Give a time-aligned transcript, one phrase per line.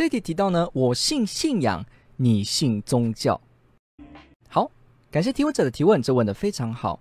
[0.00, 1.84] 这题提到呢，我信信仰，
[2.16, 3.38] 你信宗教。
[4.48, 4.70] 好，
[5.10, 6.98] 感谢提问者的提问，这问的非常好。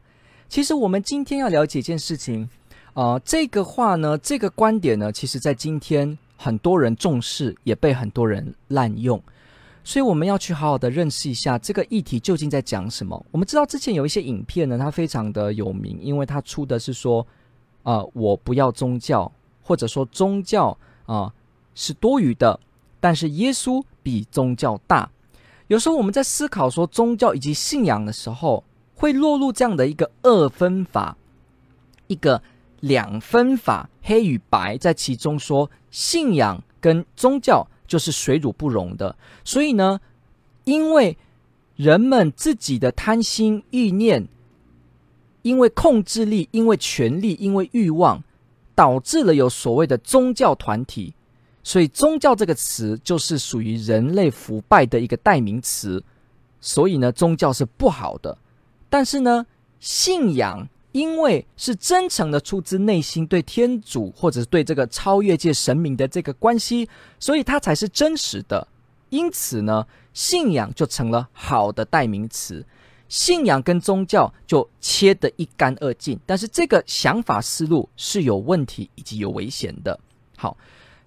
[0.49, 2.49] 其实我们今天要了解一件事情，
[2.93, 9.17] 啊、这个话呢，这个观点呢，其实在今天很多人重视，也被很多人滥用，
[9.81, 13.25] 所以我们要去好好的认识一下这个议题究竟在讲什么。
[13.31, 17.25] 我们知道之前有一些影片呢，它非常的有名，因为它出的是说，
[17.83, 19.31] 啊、我不要宗教，
[19.63, 21.33] 或者说宗教啊、
[21.73, 22.59] 是多余的。
[22.99, 25.09] 但是耶稣比宗教大。
[25.67, 28.63] 有时候我们在思考说宗教以及信仰的时候，
[28.95, 31.15] 会落入这样的一个二分法，
[32.07, 32.41] 一个
[32.79, 39.15] 两分法，黑与白在其中说信仰跟宗教就是水乳不容的。
[39.43, 39.99] 所以呢，
[40.63, 41.17] 因为
[41.75, 44.27] 人们自己的贪心欲念，
[45.43, 48.23] 因为控制力，因为权力，因为欲望，
[48.73, 51.13] 导致了有所谓的宗教团体。
[51.61, 56.03] 所以，宗教这个词就是属于人类腐败的一个代名词。
[56.61, 58.37] 所以呢，宗教是不好的。
[58.89, 59.45] 但是呢，
[59.79, 68.67] 信仰因为是真诚的出自内心对天主或者是对这个超越界神明的这个关系，所以它才是真实的。
[69.09, 72.65] 因此呢，信仰就成了好的代名词。
[73.07, 76.19] 信仰跟宗教就切得一干二净。
[76.25, 79.99] 但是这个想法思路是有问题以及有危险的。
[80.37, 80.57] 好。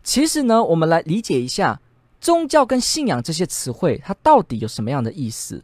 [0.02, 1.80] 其实呢，我们来理解一下
[2.20, 5.62] 宗教跟信仰这些词汇，它到底有什么样的意思？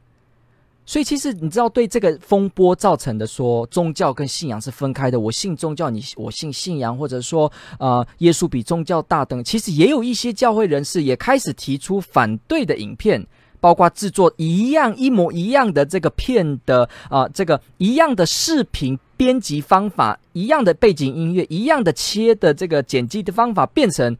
[0.86, 13.26] 所以，其实你知道，对这个风波造成的说宗教跟信仰是分开的，我信宗教，你我信信仰，或者说呃，耶稣比宗教大等，其实也有一些教会人士也开始提出反对的影片，
[13.60, 24.16] 包括制作一样一模一样的这个片的啊、这个一样的视频编辑方法，一样的背景音乐，一样的切的这个剪辑的方法，变成。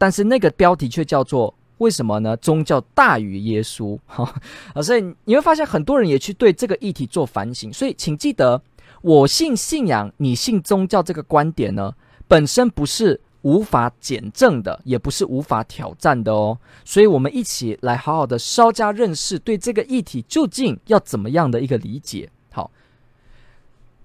[0.00, 2.34] 但是那个标题却叫做为什么呢？
[2.38, 4.34] 宗教大于耶稣，哈
[4.72, 4.80] 啊！
[4.80, 7.70] 所以你会发现很多人也去对这个议题做反省。
[7.70, 8.62] 所以请记得，
[9.02, 11.92] 我信信仰，你信宗教这个观点呢，
[12.26, 16.56] 本身不是无法检证的，也不是无法挑战的哦。
[16.82, 22.30] 所以我们一起来好好的稍加认识，对这个议题究竟要怎么样的一个理解。
[22.50, 22.70] 好，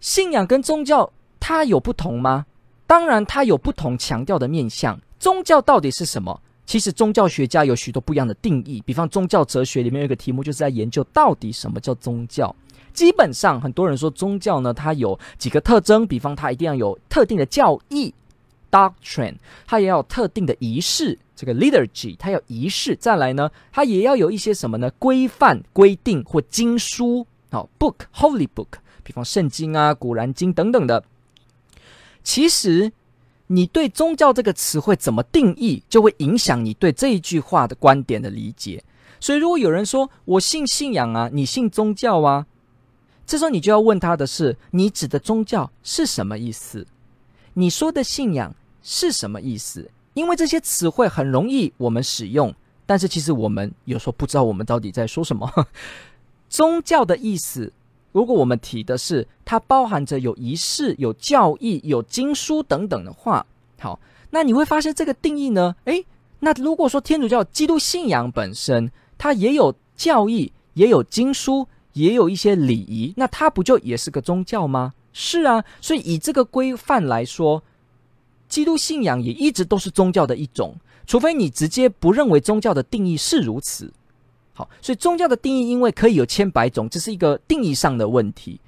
[0.01, 2.45] 信仰跟宗教它有不同吗？
[2.85, 4.99] 当然，它有不同强调的面向。
[5.19, 6.41] 宗教到底是什么？
[6.65, 8.81] 其实宗教学家有许多不一样的定义。
[8.85, 12.53] 比方宗教哲学里面有一个题目，就是在研究到底什么叫宗教。
[12.91, 16.07] 基本上，很多人说宗教呢，它有几个特征。
[16.07, 18.11] 比方，它一定要有特定的教义
[18.71, 19.35] （doctrine），
[19.67, 22.95] 它也要有特定的仪式，这个 liturgy，它有仪式。
[22.95, 24.89] 再来呢，它也要有一些什么呢？
[24.97, 31.03] 规范、规定或经书，好，book，holy book，比方圣经啊、古兰经等等的。
[32.23, 32.91] 其实。
[33.47, 38.83] 你对宗教这个词汇怎么定义，就会影响你对这一句话的观点的理解。
[39.19, 42.45] 所以，如果有人说我信信仰啊，你信宗教啊，
[43.25, 46.85] 这时候你就要问他的是：你指的宗教是什么意思？
[47.53, 49.89] 你说的信仰是什么意思？
[50.13, 52.53] 因为这些词汇很容易我们使用，
[52.85, 55.49] 但是其实我们有时候不知道我们到底在说什么。
[56.49, 57.71] 宗教的意思。
[58.15, 63.45] 如果我们提的是它包含着有仪式、有教义、有经书等等的话，
[63.77, 63.99] 好，
[64.29, 65.75] 那你会发现这个定义呢？
[65.83, 66.05] 诶，
[66.39, 74.93] 那如果说天主教基督信仰本身它也有教义、也有经书、也有一些礼仪，那它不就也是个宗教吗？
[75.11, 77.61] 是啊，所以以这个规范来说，
[78.47, 80.73] 基督信仰也一直都是宗教的一种，
[81.05, 83.91] 除非你直接不认为宗教的定义是如此。
[84.57, 88.59] 好，所以宗教的定义，因为可以有千百种，这是一个定义上的问题，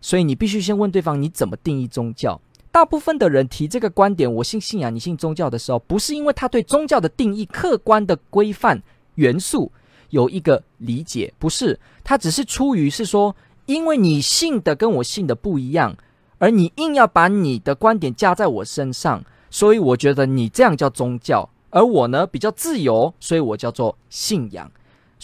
[0.00, 2.40] 所以你必须先问对方你怎么定义宗教。
[2.70, 8.80] 大部分的人提这个观点，我信信仰，你信宗教的时候，不是因为他对宗教的定义客观的规范
[9.16, 9.72] 元素
[10.10, 13.34] 有一个理解，不是，他只是出于是说，
[13.64, 15.96] 因为你信的跟我信的不一样，
[16.38, 24.70] 而你硬要把你的观点加在我身上，所以我觉得你这样叫宗教，而我呢比较自由，所以我叫做信仰。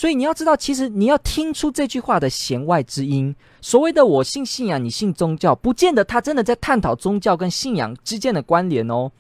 [0.03, 3.33] 所以你要知道，其实你要听出这句话的弦外之音。
[3.61, 9.13] 所谓的“我信信仰，你信宗教”，不见得他真的在探讨宗教跟信仰之间的关联哦。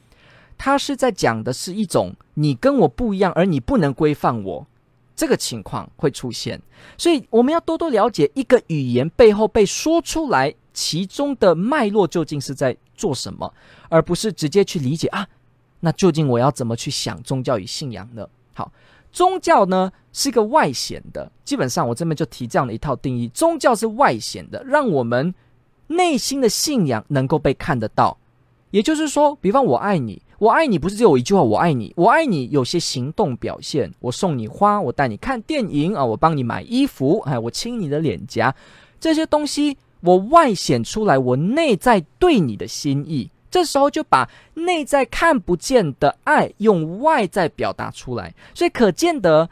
[0.58, 4.66] 它是在讲的是一种你跟我不一样，而你不能规范我，
[5.14, 6.60] 这个情况会出现。
[6.98, 13.54] 所以我们要多多了解一个语言背后被说出来其中的脉络究竟是在做什么，
[13.88, 15.28] 而不是直接去理解啊。
[15.78, 18.26] 那究竟我要怎么去想宗教与信仰呢？
[18.54, 18.70] 好，
[19.12, 25.34] 宗教呢是一个外显的，基本上我这边就提这样的一套定义：宗教是外显的，让我们
[25.88, 28.16] 内心的信仰能够被看得到。
[28.70, 38.54] 也就是说，比方我爱你，我爱你不是只有一句话，我爱你，我爱你有些行动表现，我送你花，我带你看电影啊，我帮你买衣服，哎，我亲你的脸颊，
[38.98, 49.48] 这些东西我外显出来，我内在对你的心意，这时候就把内在看不见的爱用外在表达出来，所以可见得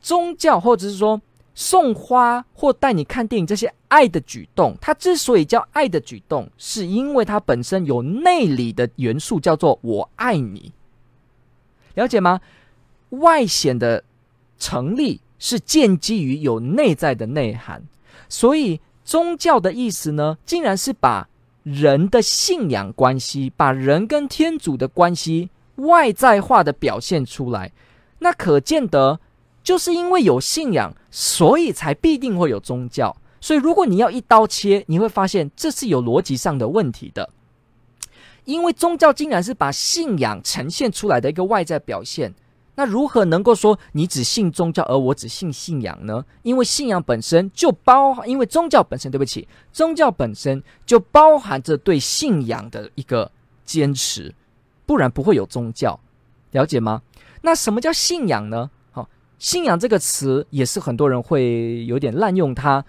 [0.00, 1.20] 宗教或者是说。
[1.60, 10.72] 送花或带你看电影，这些爱的举动，它之所以叫爱的举动，是因为它本身有内里的元素，叫做“我爱你”。
[11.98, 12.40] 了解吗？
[13.08, 14.04] 外显的
[14.56, 17.82] 成立是建基于有内在的内涵，
[18.28, 21.28] 所以宗教的意思呢，竟然是把
[21.62, 27.72] 人的信仰关系，把人跟天主的关系外在化的表现出来。
[28.18, 29.20] 那可见得。
[29.60, 33.14] 就是因为有信仰，所以才必定会有宗教。
[33.38, 37.28] 所以，如果你要一刀切，你会发现这是有逻辑上的问题的。
[38.44, 42.32] 因为宗教竟然是把信仰呈现出来的一个外在表现，
[42.78, 46.24] 那如何能够说你只信宗教，而我只信信仰呢？
[46.44, 53.32] 因为信仰本身就包含，因为宗教本身，对不起，宗教本身就包含着对信仰的一个
[53.64, 54.32] 坚持，
[54.86, 55.98] 不然不会有宗教。
[56.52, 57.02] 了解吗？
[57.42, 58.70] 那什么叫信仰呢？
[58.92, 59.10] 好
[59.40, 62.84] 信仰这个词也是很多人会有点滥用它。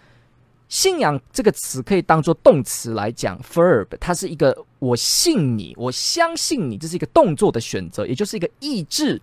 [0.67, 9.19] 信仰这个词可以当做动词来讲，verb，它是一个我信你，我相信你，这是一个动作的选择，也就是一个意志，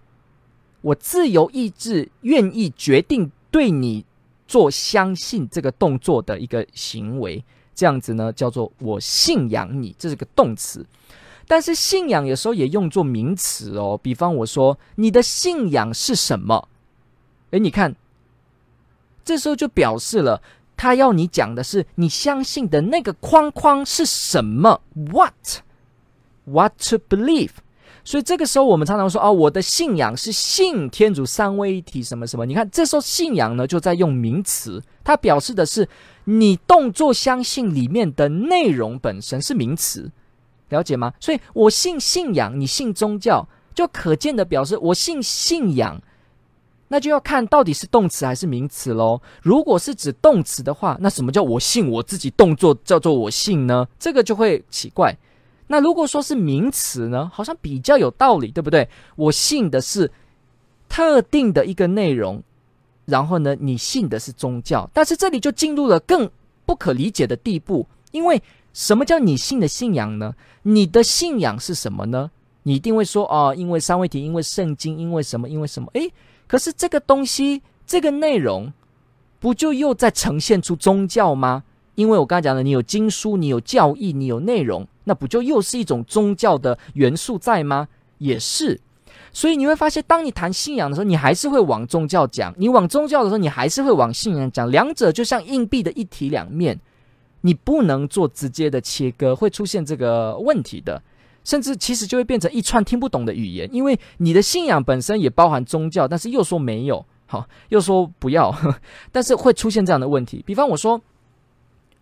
[0.87, 4.05] 我自由意志愿意决定对你
[4.47, 7.45] 做相信这个动作的一个行为，
[7.75, 10.87] 这样子呢叫做我信仰你，这是个动词。
[11.49, 16.69] 但是信仰有时候也用作名词哦，比方我说你的信仰是什么？
[17.51, 17.97] 诶，你看，
[19.25, 20.41] 这时候就表示了，
[20.77, 27.51] 他要你讲的是你相信的那个框框是什么？What？What to believe？
[28.07, 32.47] 所以这个时候我们常常说，哦，我的信仰是信天主三位一体什么什么。
[32.47, 35.89] 你看，这时候信仰呢就在用名词，它表示的是
[36.25, 40.09] 你动作相信里面的内容本身是名词，
[40.69, 41.13] 了解吗？
[41.19, 46.01] 所以我信信仰，你信宗教，就可见的表示我信信仰。
[46.89, 49.21] 那就要看到底是动词还是名词喽。
[49.43, 53.85] 如果是指动词的话，那什么叫我信我自己动作叫做我信呢？
[53.99, 55.19] 这个就会奇怪。
[55.69, 58.89] 那如果说是名词呢，好像比较有道理，对不对？
[59.17, 60.11] 我信的是
[60.89, 62.43] 特定的一个内容，
[63.05, 64.89] 然后呢，你信的是宗教。
[64.93, 66.31] 但是这里就进入了更
[66.65, 68.43] 不可理解的地步，因为
[68.73, 70.35] 什么叫你信的信仰呢？
[70.63, 72.31] 你的信仰是什么呢？
[72.63, 75.89] 你一定会说哦，因为三位一体，因为圣经，因为什么，因为什么？
[75.95, 76.13] 诶。
[76.49, 78.73] 可是这个东西，这个内容，
[79.41, 81.65] 不就又在呈现出宗教吗？
[81.97, 87.89] 因为我刚才讲的，你有经书，你有教义，你有内容，那不就又是一种宗教的元素在吗？
[88.19, 88.81] 也是。
[89.33, 94.71] 所以你会发现，当你谈信仰的时候，你还是会往宗教讲；你往宗教的时候，你还是会往信仰讲。
[94.71, 96.79] 两者就像硬币的一体两面，
[97.43, 101.03] 你不能做直接的切割，会出现这个问题的。
[101.45, 108.53] 甚至其实就会变成一串听不懂的语言，因为你的信仰本身也包含宗教，但是又说没有，好，又说不要，
[109.13, 110.43] 但是会出现这样的问题。
[110.45, 111.01] 比方我说，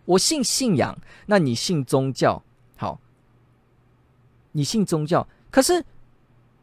[0.05, 0.97] 我信信仰，
[1.27, 2.41] 那你信宗教，
[2.75, 2.99] 好，
[4.51, 5.83] 你信宗教，可是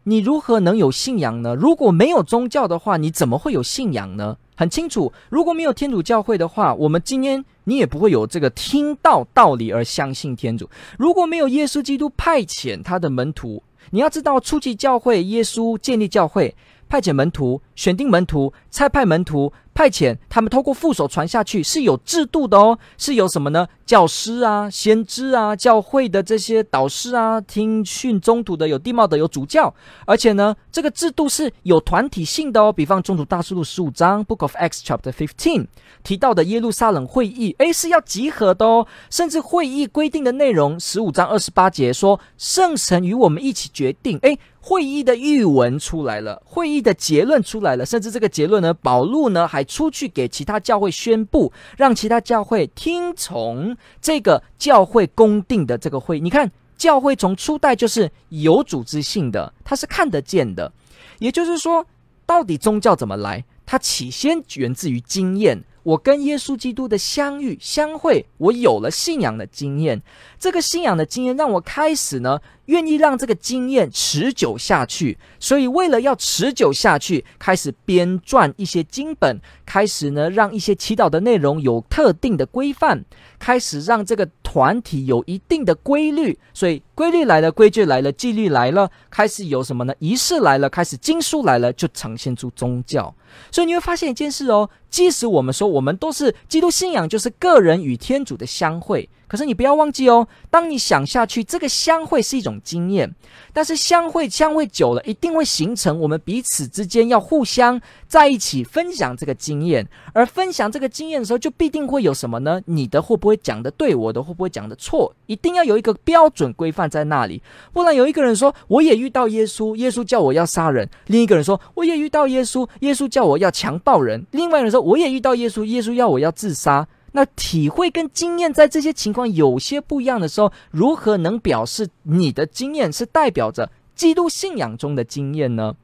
[0.05, 1.55] 你如何能有信仰呢？
[1.55, 4.37] 如果没有宗教的话，你怎么会有信仰呢？
[4.55, 10.69] 很清楚，如果没有天主教会的话，我们今天你也不会有这个听到道理而相信天主。
[10.99, 16.55] 如果没有耶稣基督派遣他的门徒，你要知道初期教会，耶稣建立教会。
[16.89, 23.67] 派遣门徒、选定门徒、差派门徒、派遣他们透过副手传下去是有制度的哦，是有什么呢？
[23.87, 29.75] 教师啊、先知啊、教会的这些导师啊、听训中途的有地貌的有主教，
[30.07, 32.73] 而且呢，这个制度是有团体性的哦。
[32.73, 35.67] 比方《中途大事录》十五章 （Book of Acts Chapter Fifteen）
[36.03, 38.87] 提到的耶路撒冷会议，诶，是要集合的哦。
[39.11, 44.39] 甚至会议规定的内容，十五章二十八节说：“圣神与我们一起决定。”诶。
[44.65, 56.21] 会议的预文出来了，会议的结论出来了，甚至这个结论呢，保禄呢还出去给其他教会宣布，让其他教会听从这个教会公定的这个会。
[56.21, 60.73] 你看，教会从初代就是有组织性的，它是看得见的。
[61.19, 61.85] 也就是说，
[62.25, 63.45] 到底宗教怎么来？
[63.67, 65.65] 它起先源自于经验。
[65.85, 70.01] 我跟耶稣基督的相遇相会，我有了信仰的经验。
[70.39, 75.19] 这个信仰的经验让我开始呢，愿意让这个经验持久下去。
[75.39, 83.05] 所以为了要持久下去，开始编撰一些经本，开始呢让一些祈祷的内容有特定的规范，
[83.39, 86.39] 开始让这个团体有一定的规律。
[86.55, 89.95] 所以规律来了，规矩来了，纪律来了，开始有什么呢？
[89.99, 93.15] 仪式来了，开始经书来了，就呈现出宗教。
[93.51, 99.09] 所以你会发现一件事哦，即使我们说我们都是基督信仰，就是个人与天主的相会。
[99.33, 103.11] 可是你不要忘记哦，当你想下去，这个相会是一种经验，
[103.51, 112.61] 但是相会相会久了，一定会形成我们彼此之间要互相在一起分享这个经验，而分享这个经验的时候，就必定会有什么呢？
[112.67, 115.11] 你的会不会讲的对，我的会不会讲的错？
[115.25, 126.87] 一定要有一个标准规范在那里，不然有一个人说我也遇到耶稣，耶稣叫我要杀人；另一个人说我也遇到耶稣，耶稣叫我要强暴人；另外一个人说我也遇到耶稣，耶稣要我要自杀。
[127.13, 135.77] 那体会跟经验在这些情况有些不一样的时候，如何能表示你的经验是代表着基督信仰中的经验呢？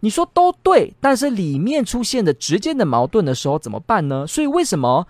[0.00, 4.26] 你说都对，但是里面出现的直接的矛盾的时候怎么办呢？
[4.26, 5.06] 所以为什么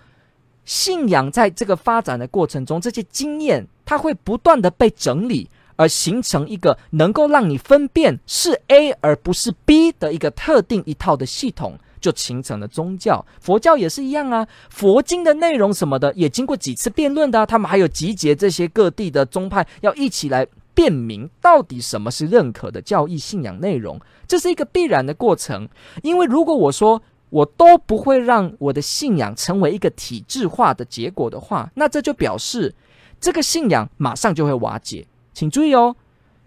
[0.65, 11.77] 信仰在这个发展的过程中，这些经验它会不断的被整理，而形成一个能够让你分辨是 A 而不是 B 的一个特定一套的系统？
[11.99, 14.47] 就形成了宗教，佛教也是一样啊。
[14.69, 17.45] 佛经的内容什么的，也经过几次辩论的。
[17.45, 23.99] 他们还有集结这些各地的宗派，要一起来辨明到底什么是认可的教义信仰内容。
[24.27, 25.67] 这是一个必然的过程。
[26.03, 32.73] 因为如果我说我都不会让我的信仰成为一个体制化的结果的话，那这就表示
[33.19, 35.05] 这个信仰马上就会瓦解。
[35.33, 35.95] 请注意哦。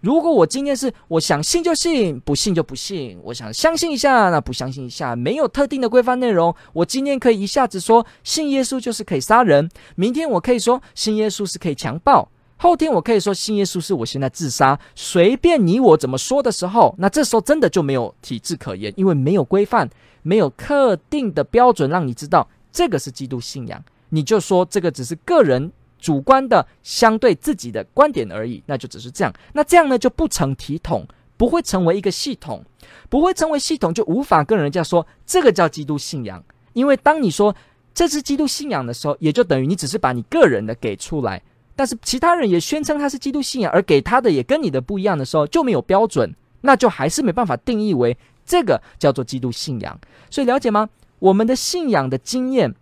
[0.03, 6.53] 如果我今天是我想信就信，不信就不信，我想相信一下，那不相信一下，没有特定的规范内容。
[6.73, 19.89] 我今天可以一下子说信耶稣就是可以杀人，明天我可以说信耶稣是可以强暴，后天我可以说信耶稣是我现在自杀，随便你我怎么说的时候，那这时候真的就没有体制可言，因为没有规范，
[20.21, 25.71] 没有特定的标准让你知道这个是基督信仰，你就说这个只是个人。
[26.03, 29.33] 主观的相对自己的观点而已，那就只是这样。
[29.53, 31.07] 那这样呢，就不成体统，
[31.37, 32.61] 不会成为一个系统，
[33.07, 36.43] 不会成为系统，就无法跟人家说这个叫基督信仰。
[36.73, 37.55] 因为当你说
[37.93, 41.41] 这是基督信仰的时候，也就等于你只是把你个人的给出来，
[41.73, 49.97] 但是其他人也宣称他是基督信仰，而给他的也跟你的不一样的时候，就没有标准，那就还是没办法定义为这个叫做基督信仰。
[50.29, 50.89] 所以了解吗？
[51.19, 52.75] 我们的信仰的经验。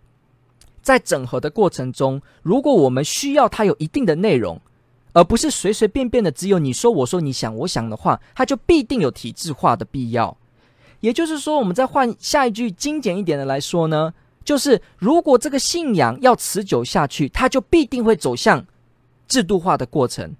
[0.82, 4.60] 在整合的过程中，如果我们需要它有一定的内容，
[5.12, 10.36] 而不是随随便便的只有你说我说你想我想的话，它就必定有体制化的必要。
[11.00, 14.12] 也就是说，我们再换下一句精简一点的来说呢，
[14.44, 18.64] 就是如果这个信仰要持久下去，它就必定会走向
[19.28, 20.34] 制度化的过程。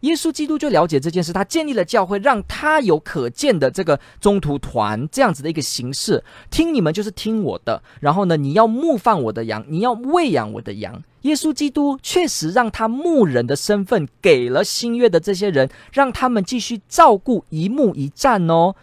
[0.00, 6.22] 耶稣基督就了解这件事，他建立了教会，让他有可见的这个中途团这样子的一个形式。
[6.50, 11.02] 听你们就是听我的，然后呢，你要牧放我的羊，你要喂养我的羊。
[11.22, 18.76] 耶稣基督确实让他牧人的身份给了新约的这些人，让他们继续照顾一牧一战哦。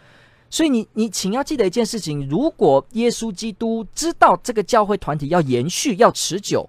[0.50, 6.68] 所以你你请要记得一件事情：如果耶稣基督知道这个教会团体要延续要持久，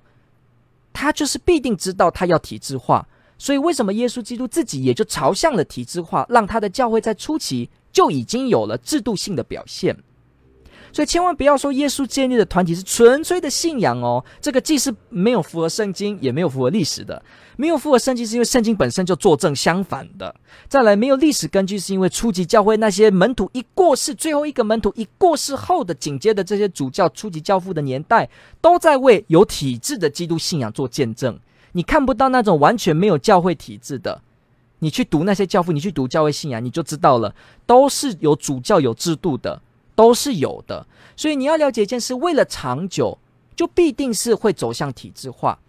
[0.93, 3.05] 他就是必定知道他要体制化。
[3.37, 9.95] 所以，为什么耶稣基督自己也就朝向了体制化，让他的教会在初期就已经有了制度性的表现？
[10.93, 17.21] 所以，千万不要说耶稣建立的团体是纯粹的信仰哦，这个既是没有符合圣经，也没有符合历史的。
[17.57, 20.33] 没有符合圣经，是因为圣经本身就作证相反的。
[20.67, 28.27] 再来，没有历史根据，是因为初级教会那些门徒一过世，最后一个门徒一过世后的紧接的这些主教、初级教父的年代，
[28.61, 31.37] 都在为有体制的基督信仰做见证。
[31.77, 34.19] 你看不到那种完全没有教会体制的，
[34.79, 37.35] 你去读那些教父，你去读教会信仰，你就知道了，
[37.67, 39.61] 都是有主教有制度的，
[39.93, 40.87] 都是有的。
[41.15, 43.19] 所以你要了解一件事，为了长久，
[43.55, 45.59] 就必定是会走向体制化，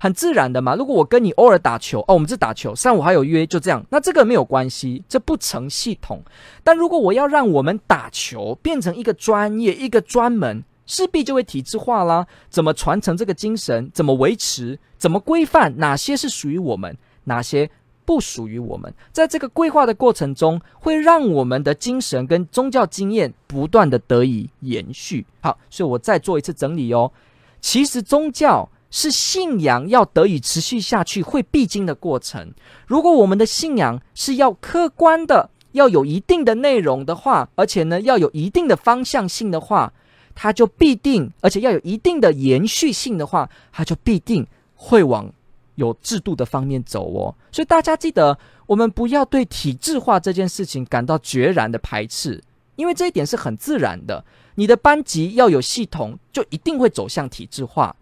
[0.00, 0.74] 很自然的嘛。
[0.74, 6.22] 如果我跟你偶尔打球，哦，我们是打球，上午还有约，就这样，那这个没有关系，这不成系统。
[6.64, 10.64] 但如果我要让我们打球变成一个专业，一个专门。
[10.86, 12.26] 势必就会体制化啦。
[12.48, 13.90] 怎么传承这个精神？
[13.92, 14.78] 怎么维持？
[14.98, 15.76] 怎么规范？
[15.78, 16.96] 哪些是属于我们？
[17.24, 17.70] 哪些
[18.04, 18.92] 不属于我们。
[19.12, 25.24] 在这个规划的过程中，会让我们的精神跟宗教经验不断的得以延续。
[25.40, 27.12] 好，所以我再做一次整理哦。
[27.60, 32.52] 其实宗教是信仰要得以持续下去会必经的过程。
[32.86, 39.92] 如果我们的信仰是要客观的，要有一定的内容的话，而且呢要有一定的方向性的话，
[40.34, 45.32] 它就必定，而且要有一定的延续性的话，它就必定会往
[45.74, 47.34] 有制度的方面走哦。
[47.50, 52.42] 所以大家记得，我们不要对体制化这件事情感到决然的排斥，
[52.76, 54.24] 因为这一点是很自然的。
[54.56, 57.96] 你的班级要有系统，就一定会走向体制化。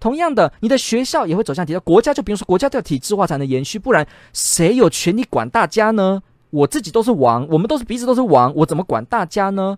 [0.00, 1.80] 同样的，你的学校也会走向体制。
[1.80, 6.22] 国家就比如说，国家都要体制化才能延续，不然谁有权利管大家呢？
[6.50, 9.76] 我自己都是王，我们都是彼此都是王，我怎么管大家呢？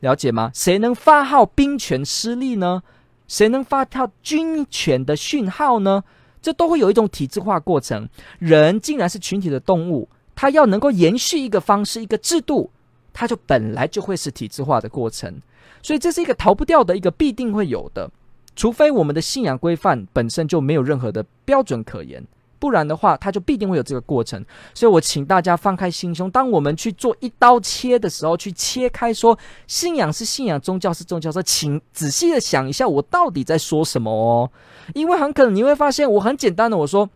[0.00, 0.50] 了解吗？
[0.54, 2.82] 谁能发号兵权施力呢？
[3.26, 6.04] 谁能发号军权的讯号呢？
[6.40, 8.08] 这都会有一种体制化过程。
[8.38, 12.70] 人竟然是群体的动物，他要能够延续一个方式、一个制度，
[13.12, 15.42] 他就本来就会是体制化的过程。
[15.82, 18.10] 所以这是一个逃不掉的一个必定会有的，
[18.54, 22.24] 除非我们的信仰规范本身就没有任何的标准可言。
[22.58, 24.44] 不然的话，它就必定会有这个过程。
[24.74, 34.50] 所以我请大家放开心胸，当我们去做一刀切的时候，去切开说信仰是信仰，宗教是宗教，说请仔细的想一下，我到底在说什么哦？
[34.94, 37.08] 因为很可能你会发现，我很简单的我说，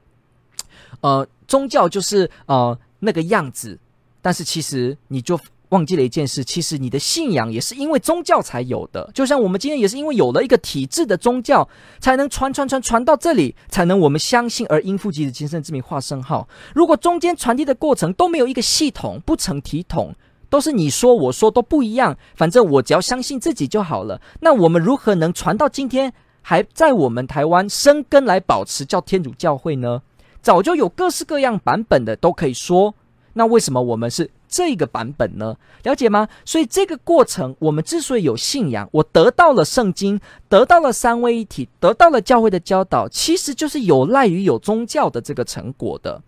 [1.01, 3.79] 呃，宗教就是呃那个样子，
[4.21, 5.39] 但是其实你就。
[5.73, 11.67] 忘记了一件事，其实你的信仰也是因为宗教才有的，就像我们今天也是因为有了一个体制的宗教，
[11.99, 16.47] 才能传传传传到这里，才能我们相信而因父及子，今生之名化身号。
[16.75, 20.15] 如果中间传递的过程都没有一个系统，不成体统，
[20.51, 24.21] 都是你说我说都不一样，反正我只要相信自己就好了。
[24.41, 26.13] 那我们如何能传到今天
[26.43, 30.03] 还在我们台湾生根来保持叫天主教会呢？
[30.43, 32.95] 早就有各式各样版本的都可以说，
[33.35, 34.31] 那为什么我们是？
[34.55, 36.29] 这个版本呢，了解吗？
[36.45, 46.21] 所以这个过程，我们之所以有信仰，我得到了圣经，得到了三位一体，得到了教会的教导，其实就是有赖于有宗教的这个成果的。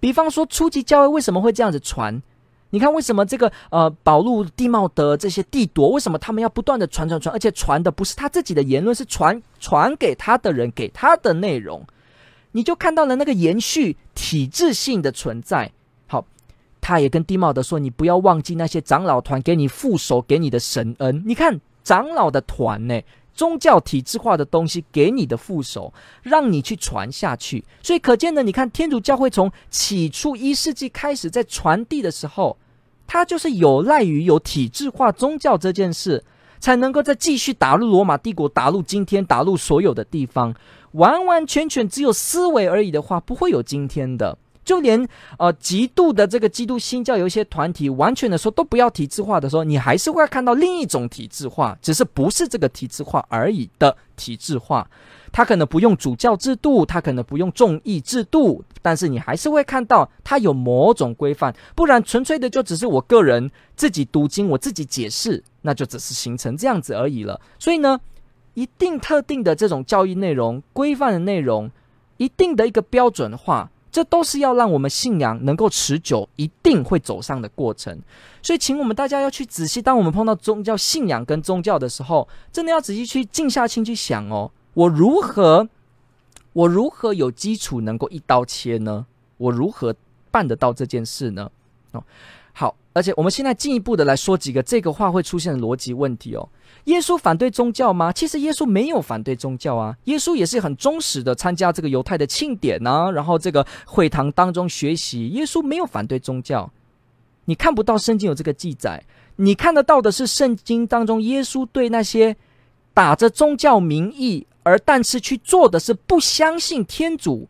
[0.00, 2.20] 比方说，初级教会为什么会这样子传？
[2.70, 11.86] 你看，为什么这个呃保禄、地茂德这些帝铎，为什么他们要不断的传传传，而且传的不是他自己的言论，是传传给他的人给他的内容？
[12.50, 15.70] 你就看到了那个延续体制性的存在。
[16.88, 21.22] 他也跟弟茂德说：“你不要忘记那些长老团给你副手给你的神恩。
[21.26, 22.98] 你看长老的团呢，
[23.34, 27.62] 宗教体制化的东西给你的副手，让你去传下去。
[27.82, 32.56] 所以可见呢，你看天主教会从起初一世纪开始在传递的时候，
[33.06, 36.24] 它就是有赖于有体制化宗教这件事，
[36.58, 40.54] 才能够再继续打入罗马帝国，打入今天，打入所有的地方。
[40.92, 54.86] 完完全全只有思维而已的话，不会有今天的。”就连呃极度的这个基督新教有一些团体，完全的说都不要体制化的时候，你还是会看到另一种体制化，只是不是这个体制化而已的体制化。
[55.32, 67.40] 他可能不用主教制度，他可能不用众议制度，但是你还是会看到他有某种规范，不然纯粹的就只是我个人自己读经，我自己解释，那就只是形成这样子而已了。
[67.58, 67.98] 所以呢，
[68.52, 71.70] 一定特定的这种教育内容、规范的内容，
[72.18, 73.70] 一定的一个标准化。
[73.90, 78.00] 这都是要让我们信仰能够持久，一定会走上的过程。
[78.42, 85.68] 所以，请我们大家要去仔细，当我们碰到宗教信仰跟宗教的时候，真的要仔细去静下心去想哦，我如何，
[86.52, 89.06] 我如何有基础能够一刀切呢？
[89.36, 89.94] 我如何
[90.30, 91.50] 办得到这件事呢？
[91.92, 92.04] 哦，
[92.58, 96.48] 好，而且我们现在进一步的来说几个这个话会出现的逻辑问题哦。
[96.86, 98.10] 耶稣反对宗教吗？
[98.12, 105.28] 其实耶稣没有反对宗教啊，耶稣也是很忠实的参加这个犹太的庆典啊，然后这个会堂当中学习。
[105.28, 106.68] 耶稣没有反对宗教，
[107.44, 109.00] 你看不到圣经有这个记载，
[109.36, 112.36] 你看得到的是圣经当中耶稣对那些
[112.92, 117.48] 打着宗教名义而但是去做的是不相信天主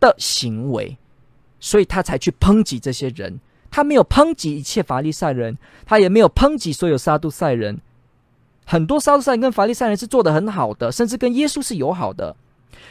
[0.00, 0.98] 的行为，
[1.60, 3.38] 所以他才去抨击这些人。
[3.70, 7.80] 他没有抨击一切法利赛人，他也没有抨击所有撒杜塞人。
[8.64, 12.36] 很多撒都塞人跟法利赛人是做得很好的，甚至跟耶稣是友好的。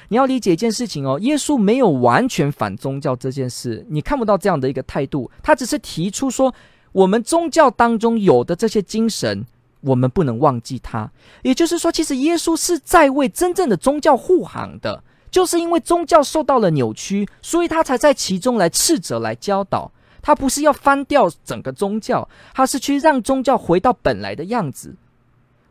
[0.10, 5.30] 你要理解一件事情哦，耶稣没有完全反宗教这件事，你看不到这样的一个态度。
[5.44, 6.54] 他只是提出说，
[6.92, 9.46] 我们宗教当中有的这些精神，
[9.82, 11.12] 我们不能忘记它。
[11.44, 19.92] 也就是说，其实耶稣是在为真正的宗教护航的，就是因为宗教受到了扭曲，所以他才在其中来斥责、来教导。
[20.28, 24.94] 他不是要翻掉整个宗教，他是去让宗教回到本来的样子。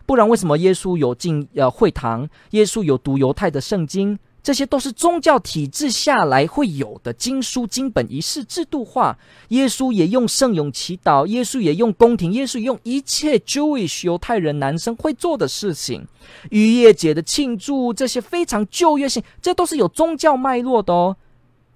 [0.07, 2.27] 不然，为什么耶稣有进呃会堂？
[2.53, 9.19] 耶稣有读犹太的圣经，这些都是宗教体制下来会有的经书、经本、仪式制度化。
[9.49, 16.07] 耶稣也用圣咏祈祷，耶稣也用宫廷，耶稣用一切 Jewish 犹太人男生会做的事情，
[16.49, 21.15] 逾越节的庆祝，这些非常旧约性，这都是有宗教脉络的哦。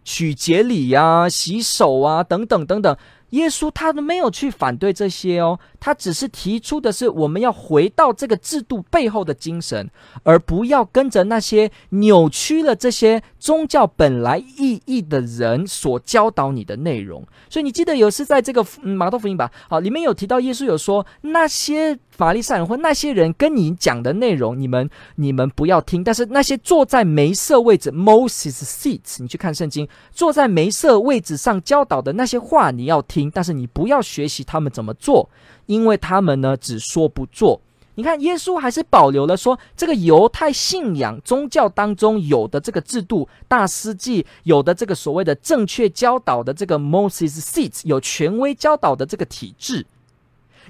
[0.04, 2.96] 取节礼呀、洗手啊，等等等等。
[3.30, 9.88] 耶稣他都没有去反对这些哦，他只是提出的是我们要回到这个制度背后的精神，
[10.24, 17.24] 而不要跟着那些扭曲了这些宗教本来意义的人所教导你的内容。
[17.48, 19.48] 所以你记得有是在这个嗯马太福音吧？
[19.68, 21.96] 好，里面有提到耶稣有说那些。
[22.20, 26.04] 法利赛人或那些人跟你讲的内容，你们你们不要听。
[26.04, 35.30] 但是那些坐在梅瑟位置 （Moses seats），你去看圣经，坐在梅瑟位置上教导的那些话，你要听，但是你不要学习他们怎么做，
[35.64, 37.58] 因为他们呢只说不做。
[37.94, 49.86] 你看，耶稣还是保留了说这个犹太信仰宗教当中有的这个制度，大司祭有的这个所谓的正确教导的这个 Moses seats，有权威教导的这个体制。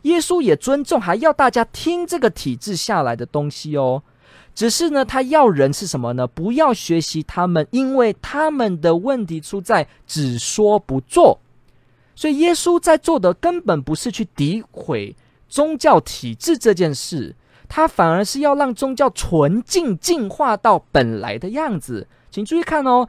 [0.03, 4.03] 耶稣也尊重，还要大家听这个体制下来的东西哦。
[4.55, 6.27] 只是呢，他要人是什么呢？
[6.27, 11.39] 不要学习他们，因为他们的问题出在只说不做。
[12.17, 15.17] 所以耶稣在做的根本不是去诋毁
[15.49, 17.35] 宗教体制这件事，
[17.69, 22.07] 他反而是要让宗教纯净进化到本来的样子。
[22.31, 23.09] 请注意看哦，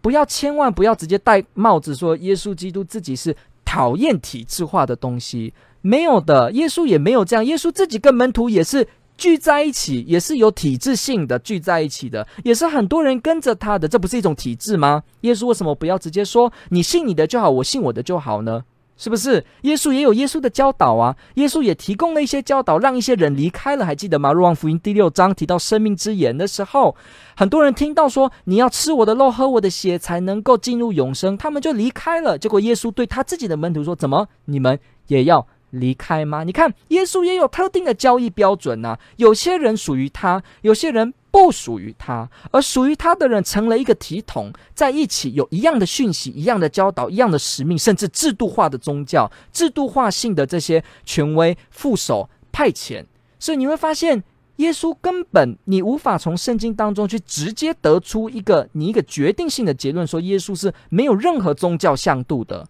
[0.00, 5.52] 不要千万不要直接戴帽子说耶稣基督自己是讨厌体制化的东西。
[5.80, 7.44] 没有的，耶稣也没有这样。
[7.44, 8.86] 耶稣自己跟门徒也是
[9.16, 13.88] 聚在一起，也是有体制性的聚在一起的，也是很多人跟着他的。
[13.88, 15.02] 这不是一种体制吗？
[15.22, 18.62] 耶稣为什么不要直接说你信你的就好，我信我的就好呢？
[18.96, 19.44] 是不是？
[19.62, 21.14] 耶稣也有耶稣的教导啊。
[21.34, 23.86] 耶稣也提供了一些教导，让一些人离开了。
[23.86, 24.32] 还记得吗？
[24.32, 26.96] 若望福音第六章提到生命之言的时候，
[27.36, 32.36] 很多人听到说你要吃我的肉，喝我的血才能够进入永生，他们就离开了。
[32.36, 36.44] 结果耶稣对他自己的门徒说：“怎么你们也要？”离开吗？
[36.44, 42.28] 你看，耶稣也有特定的交易标准呐、有些人属于他，有些人不属于他。
[42.50, 53.04] 而属于他的人成了一个体统，在一起有一样的讯息、一样的教导、一样的使命，甚至制度化的宗教、制度化性的这些权威副手派遣。
[53.38, 54.22] 所以你会发现，
[54.56, 62.66] 耶稣根本你无法从圣经当中去直接得出一个你一个决定性的结论，说耶稣是没有任何宗教向度的。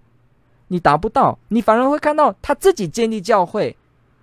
[0.68, 3.76] 你达不到，你反而会看到他自己建立教会，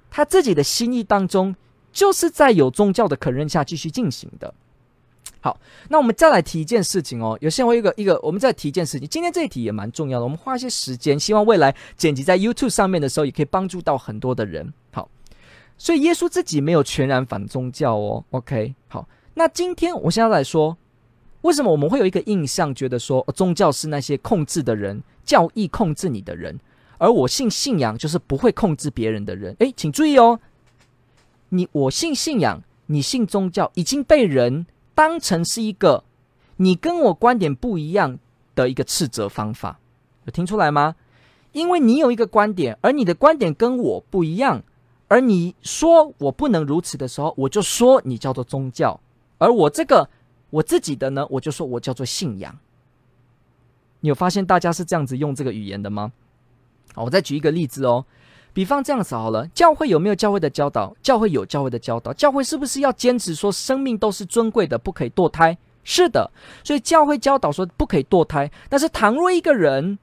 [0.10, 1.56] 他自己的心意当中，
[1.92, 4.54] 就是在有宗教的可认下继续进行的。
[5.42, 7.38] 好，那我们再来提一件事情哦。
[7.42, 9.08] 有些人会一个一个，我们再提一件事情。
[9.08, 14.74] 今天这一题也蛮重要的，我们花一些时间，希望未来剪辑在 YouTube 上面的时候，也可以帮助到很多的人。
[14.92, 15.10] 好，
[15.78, 18.24] 所以耶稣自己没有全然反宗教哦。
[18.32, 20.78] OK，好，那今天我现在来说。
[21.42, 26.60] 为什么我们会有一个印象，觉得说宗教是那些控制的人，教义控制你的人，
[26.98, 29.56] 而我信信仰就是不会控制别人的人？
[29.60, 30.40] 诶，请注意哦，
[31.50, 36.04] 你我信信仰，你信宗教，已经被人当成是一个
[36.58, 38.20] 你跟我观点不一样
[38.54, 39.80] 的一个斥责方法，
[40.26, 40.96] 有听出来吗？
[41.52, 44.62] 因为你有一个观点，而你的观点跟我不一样，
[45.08, 49.00] 而你说我不能如此的时候，我就说你叫做宗教，
[49.40, 50.10] 而我这个。
[50.52, 52.58] 我自己的呢，我就说我叫做信仰。
[54.00, 56.12] 你有发现大家是这样子用这个语言的吗？
[56.94, 58.06] 好，我再举一个例子哦。
[58.54, 60.96] 比方这样子好了，教会有没有教会的教导？
[61.02, 62.14] 教会有教会的教导。
[62.14, 65.58] 教会是不是要坚持说生命都是尊贵的，不可以堕胎？
[65.84, 66.32] 是的。
[66.64, 68.50] 所以教会教导说不可以堕胎。
[68.70, 69.98] 但是倘若一个人，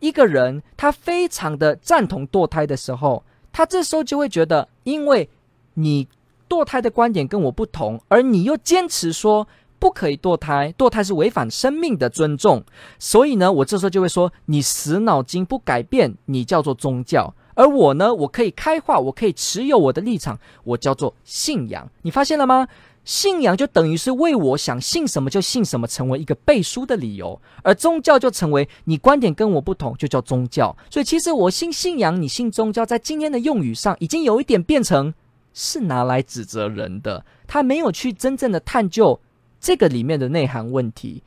[0.00, 5.28] 一个人他非常的赞同堕胎的时候，他这时候就会觉得，因为
[5.74, 6.08] 你。
[6.46, 9.48] 堕胎的观点跟我不同，而你又坚持说
[9.84, 12.64] 不可以堕胎，堕胎是违反生命的尊重，
[12.98, 21.86] 所以呢，我这时候就会说你死脑筋不改变，你叫做宗教，而我呢，我可以开化，我可以持有我的立场，我叫做信仰。
[22.00, 22.66] 你发现了吗？
[23.04, 30.74] 信仰就等于是为我想信什么就信什么，成为一个背书的理由，而宗教就成为你观点跟我不同，就叫宗教。
[30.88, 35.12] 所以其实我信信仰，你信宗教，在今天的用语上已经有一点变成。
[35.56, 39.20] 是拿来指责人的，他没有去真正的探究
[39.64, 41.22] 这个里面的内涵问题，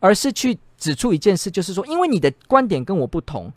[0.00, 3.52] 而是去指出一件事，就是说，因为你的观点跟我不同，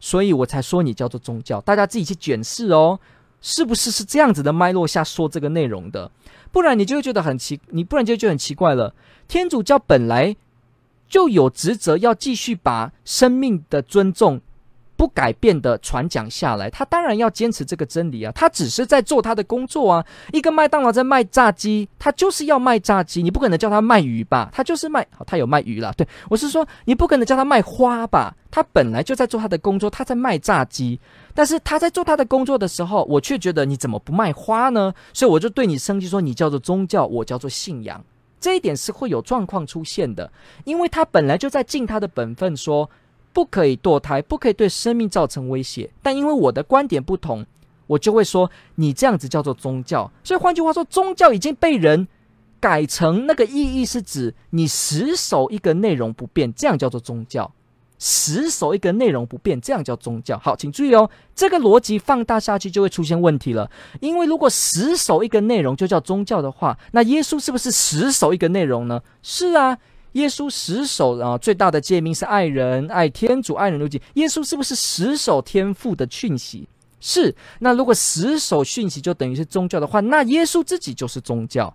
[0.00, 1.60] 所以我才说你叫做宗教。
[1.60, 2.98] 大家自己去检视哦，
[3.40, 6.10] 是不是是这样子的脉络下说这个内容的？
[6.50, 8.92] 不然你就会觉得很奇，你不然就觉得很奇怪了。
[9.28, 10.34] 天主教本来
[11.08, 14.40] 就有职责要继续把生命的尊重
[15.00, 18.30] 不改变的传讲下来，他当然要坚持这个真理啊。
[18.34, 20.04] 他只是在做他的工作啊。
[20.30, 24.50] 一个麦当劳在卖炸鸡，他就是要卖炸鸡，你不可能叫他卖鱼吧？
[24.52, 25.90] 他就是卖，他有卖鱼啦。
[25.96, 28.36] 对，我是说，你不可能叫他卖花吧？
[28.50, 31.00] 他本来就在做他的工作，他在卖炸鸡。
[31.34, 34.92] 但是他在做他的工作的时候，我却觉得你怎么不卖花呢？
[35.14, 38.04] 所以我就对你生气，说你叫做宗教，我叫做信仰。
[38.38, 40.30] 这一点是会有状况出现的，
[40.64, 42.90] 因为他本来就在尽他的本分，说
[43.32, 45.90] 不可以堕胎，不可以对生命造成威胁。
[46.02, 47.44] 但因为我的观点不同，
[47.86, 50.10] 我就会说你这样子叫做宗教。
[50.24, 52.08] 所以换句话说，宗教已经被人
[52.58, 57.52] 改成那个意义是指你死守一个内容不变，这样叫做宗教。
[58.02, 60.38] 死守一个内容不变，这样叫宗教。
[60.38, 63.70] 好，请注意哦，这个逻辑放大下去就会出现问题了。
[64.00, 69.02] 因为如果死守一个内容就叫宗教的话，那耶稣是不是死守一个内容呢？
[69.22, 69.76] 是啊，
[70.12, 74.00] 耶稣死守啊，最大的诫命是爱人、爱天主、爱人如己。
[74.14, 76.68] 耶稣是不是死守天父的讯息？
[77.00, 77.34] 是。
[77.60, 81.74] 那如果死守讯息就等于是宗教的话，那耶稣自己就是宗教。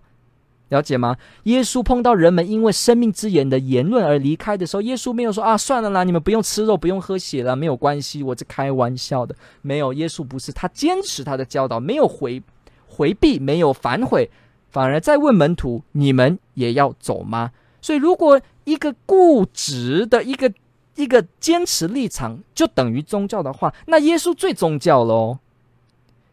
[0.68, 1.16] 了解吗？
[1.44, 9.32] 耶稣碰到人们因为生命之言的言论而离开的时候，耶稣没有说啊，算了啦，你们不用吃肉，不用喝血了，没有关系，我是开玩笑的。
[9.62, 12.42] 没有，耶稣不是，他坚持他的教导，没有回
[12.88, 14.28] 回避，没有反悔，
[14.68, 17.52] 反而在问门徒：你们也要走吗？
[17.86, 20.52] 所以，如果一个固执的一个
[20.96, 25.38] 一个坚持立场就等于宗教的话，那耶稣最宗教喽。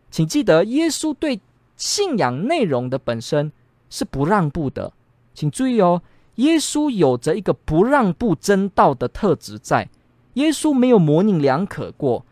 [0.10, 1.40] 请记得，耶稣对
[1.78, 3.52] 信仰内容的本身。
[3.96, 4.92] 是不让步的，
[5.36, 6.02] 请注意哦。
[6.38, 9.88] 耶稣有着一个不让步真道的特质在，
[10.34, 12.26] 耶稣没有模棱两可过，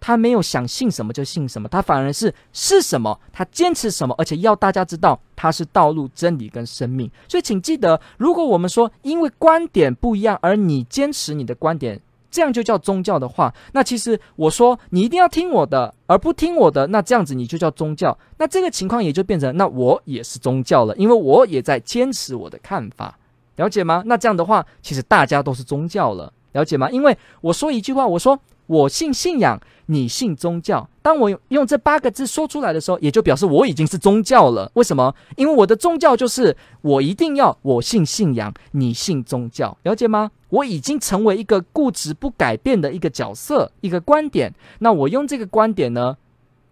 [0.00, 7.10] 他没有想信什么就信什么，他反而是是什么他坚持什么，而且要大家知道他是道路、真理跟生命。
[7.28, 12.00] 所以，请记得，如果我们说因为观点不一样而你坚持你的观点。
[12.28, 18.18] 这样就叫宗教的话，那其实我说你一定要听我的，而不听我的，那这样子你就叫宗教。
[18.36, 23.18] 那这个情况也就变成，那我也是宗教了，因为我也在坚持我的看法，
[23.54, 24.02] 了解吗？
[24.04, 26.90] 那这样的话，其实大家都是宗教了，了解吗？
[26.90, 28.38] 因为我说一句话，我说。
[28.66, 30.88] 我信信仰，你信宗教。
[31.02, 34.70] 当我用这八个字说出来的时候，也就表示我已经是宗教了。
[34.74, 35.14] 为什么？
[35.36, 40.30] 因为我的宗教就是我一定要我信信仰，你信宗教，了解吗？
[40.48, 44.52] 我已经成为一个固执不改变的一个角色，一个观点。
[44.80, 46.16] 那我用这个观点呢，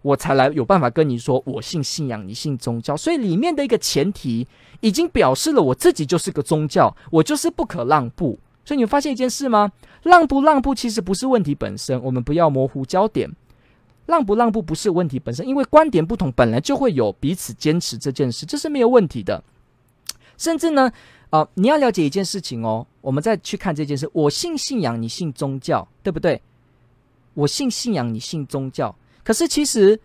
[0.01, 2.97] 我才来有办法跟你说我信信仰，你信宗教。
[2.97, 4.47] 所以里面的一个前提，
[4.81, 8.39] 已经表示了我自己就是个宗教，我就是不可让步。
[8.65, 9.71] 所以你发现一件事吗？
[10.03, 13.31] 让不让步其实不是问题本身，我们不要模糊焦点。
[14.07, 19.43] 让不让步不是问题本身，因为观点不同本来就会有彼此坚持这件事，这是没有问题的。
[20.37, 20.91] 甚至呢，
[21.31, 24.07] 啊、你要了解一件事情哦，我们再去看这件事。
[24.13, 26.39] 我信信仰，你信宗教，对不对？
[27.33, 28.95] 我信信仰，你信宗教。
[29.23, 29.99] 可是其实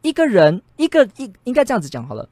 [0.00, 2.26] 一个人，一个一应该这样子讲好了。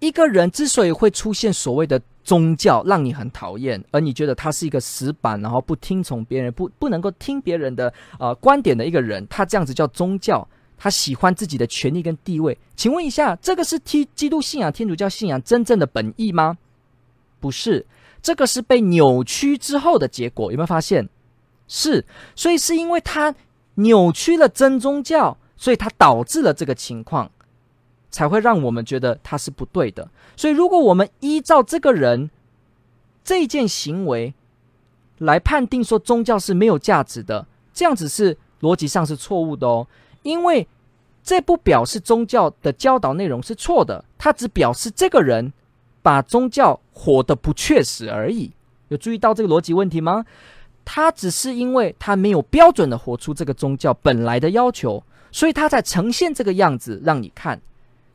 [0.00, 10.46] 一个人之所以会出现所谓的宗教，让你很讨厌，而你觉得他是一个死板，然后不听从别人，不不能够听别人的呃观点的一个人，他这样子叫宗教，
[10.78, 12.56] 他喜欢自己的权利跟地位。
[12.76, 16.58] 请问一下，这个是基基督信仰、天主教信仰真正的本意吗？
[17.40, 17.84] 不是，
[18.22, 20.52] 这个是被扭曲之后的结果。
[20.52, 21.08] 有没有发现？
[21.66, 22.04] 是，
[22.36, 23.34] 所以是因为他
[23.76, 27.30] 扭曲了真宗教，所以他导致了这个情况。
[28.12, 30.08] 才会让我们觉得他是不对的。
[30.36, 32.30] 所以，如果我们依照这个人
[33.24, 34.32] 这件行为
[35.18, 39.88] 来判定说宗教是没有价值的，这样子是逻辑上是错误的哦。
[40.22, 40.68] 因为
[41.24, 45.52] 这不表示宗教的教导内容是错的，它只表示这个人
[46.02, 48.52] 把宗教活得不确实而已。
[48.88, 50.24] 有注意到这个逻辑问题吗？
[50.84, 57.60] 他只是因为他没有标准的活出这个宗教本来的要求，所以他才呈现这个样子让你看。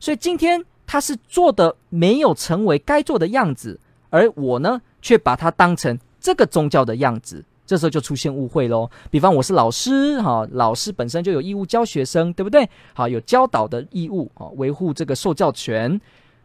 [0.00, 3.78] 所以今天他是做的没有成为该做的样子，
[4.10, 8.88] 而我呢，却把它当成这个宗教的样子，这时候就出现误会喽。
[9.10, 12.68] 比方我是老师，哈，老师本身就有义务教学生，对不对？
[12.94, 16.00] 好，有教导的义务，啊，维护这个受教权。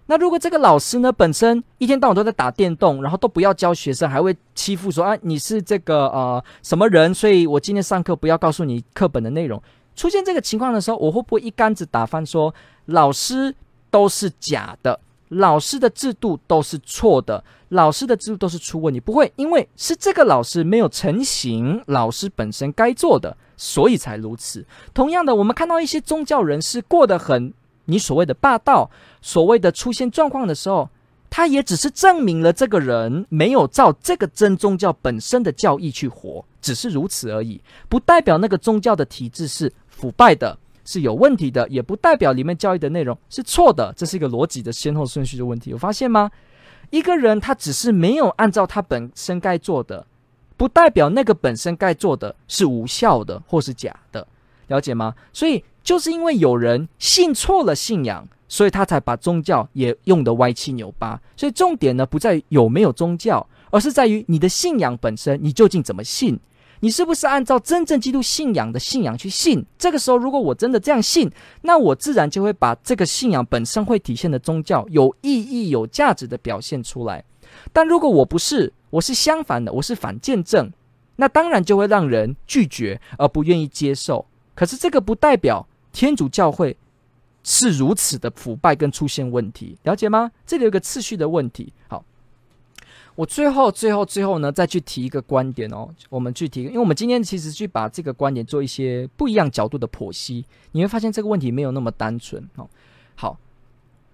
[0.05, 7.13] 那如果这个老师呢，本身一天到晚都在打电动，然后都不要教学生，还会欺负说，啊，你是这个呃什么人？
[7.13, 9.61] 所以我今天上课不要告诉你课本的内容。
[9.95, 12.53] 出现这个情况的时候，我会不会一竿子打翻说？
[12.85, 13.55] 老师
[13.89, 18.99] 都是假的，老师的制度都是错的，老师的制度都是出问题。
[18.99, 24.65] 不会，因为是这个老师没有成型老师本身该做的，所以才如此。
[24.93, 27.53] 同样的，我们看到一些宗教人士过得很
[27.85, 28.89] 你所谓的霸道，
[29.21, 30.89] 所谓的出现状况的时候，
[31.35, 43.91] 他也只是证明了这个人没有照这个真宗教本身的教义去活，只是如此而已，不代表那个宗教的体制是腐败的，是有问题的，也不代表里面教义的内容是错的。
[43.97, 46.29] 这是一个逻辑的先后顺序的问题，有发现吗？
[46.91, 50.05] 一个人他只是没有按照他本身该做的，
[50.55, 54.27] 不代表那个本身该做的是无效的或是假的，
[54.67, 55.15] 了解吗？
[55.33, 58.27] 所以就是因为有人信错了信仰。
[58.53, 61.19] 所以他才把宗教也用得歪七扭八。
[61.35, 66.39] 所以重点呢，不在于有没有宗教，而是在于你的信仰本身，你究竟怎么信？
[66.81, 69.65] 你是不是按照真正基督信仰的信仰去信？
[69.79, 71.31] 这个时候，如果我真的这样信，
[71.63, 77.23] 那我自然就会把这个信仰本身会体现的宗教有意义、有价值的表现出来。
[77.71, 80.71] 但如果我不是，我是相反的，我是反见证，
[81.15, 84.23] 那当然就会让人拒绝而不愿意接受。
[84.53, 86.77] 可是这个不代表天主教会。
[87.43, 90.31] 是如此的腐败跟出现问题，了解吗？
[90.45, 91.73] 这里有个次序的问题。
[91.89, 92.03] 好，
[93.15, 95.89] 我最后、最后、最后呢，再去提一个观点哦。
[96.09, 102.65] 我们去提，因为我们今天其实去把这个观点做一些不一样角度的剖析，你会发现这个问题没有那么单纯哦。
[103.15, 103.37] 好，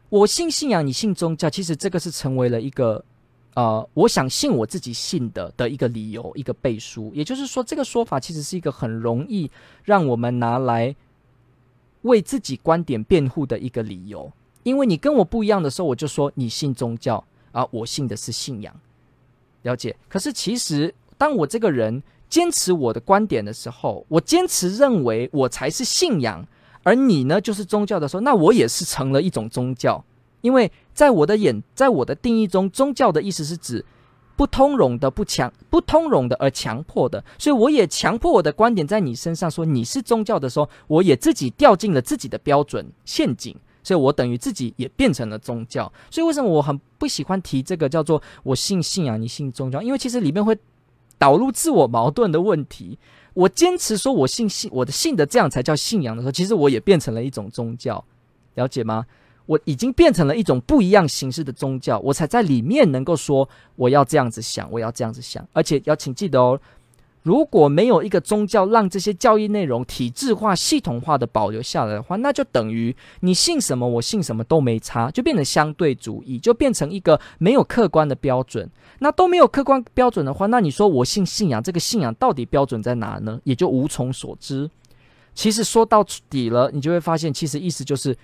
[0.09, 3.05] 我信信仰，你信宗教，其实这个是成为了一个
[3.53, 7.11] 呃，我想信我自己信的的一个理由，一个背书。
[7.13, 9.51] 也就是说，这个说法其实是一个很容易
[9.83, 10.95] 让我们拿来。
[12.03, 14.31] 为自己观点辩护的一个理由，
[14.63, 18.73] 因为你跟我不一样的时候，我就说你信宗教啊，我信的是信仰，
[19.63, 19.95] 了解。
[20.07, 26.47] 可是其实，当我这个人坚持我的观点的时候，我坚持认为我才是信仰，
[26.83, 30.03] 而你呢就是宗教的时候，那我也是成了一种宗教，
[30.41, 33.85] 因为在我的眼，在我的定义中，宗教的意思是指。
[34.39, 45.91] 不通融的、不强、不通融的而强迫的，所以我也强迫我的观点在你身上说你是宗教的时候，我也自己掉进了自己的标准陷阱，所以我等于自己也变成了宗教。
[46.09, 49.81] 所以为什么我很不喜欢提这个叫做我信信仰，你信宗教？
[49.81, 50.57] 因为其实里面会
[51.17, 52.97] 导入自我矛盾的问题。
[53.33, 58.01] 我坚持说我信信我的信的这样才叫信仰的时候，其实我也变成了一种宗教，
[58.55, 59.05] 了解吗？
[59.49, 66.59] 我已经变成了一种不一样形式的宗教，我才在里面能够说我要这样子想，我要这样子想，而且要请记得哦，
[67.23, 78.69] 如果没有一个宗教让这些教义内容体制化、系统化的保留下来的话，那就等于你信什么，我信什么都没差，就变成相对主义，就变成一个没有客观的标准。
[78.99, 83.41] 那都没有客观标准的话，那你说我信信仰，这个信仰到底标准在哪呢？
[83.45, 84.69] 也就无从所知。
[85.33, 88.15] 其实说到底了，你就会发现，其实意思就是。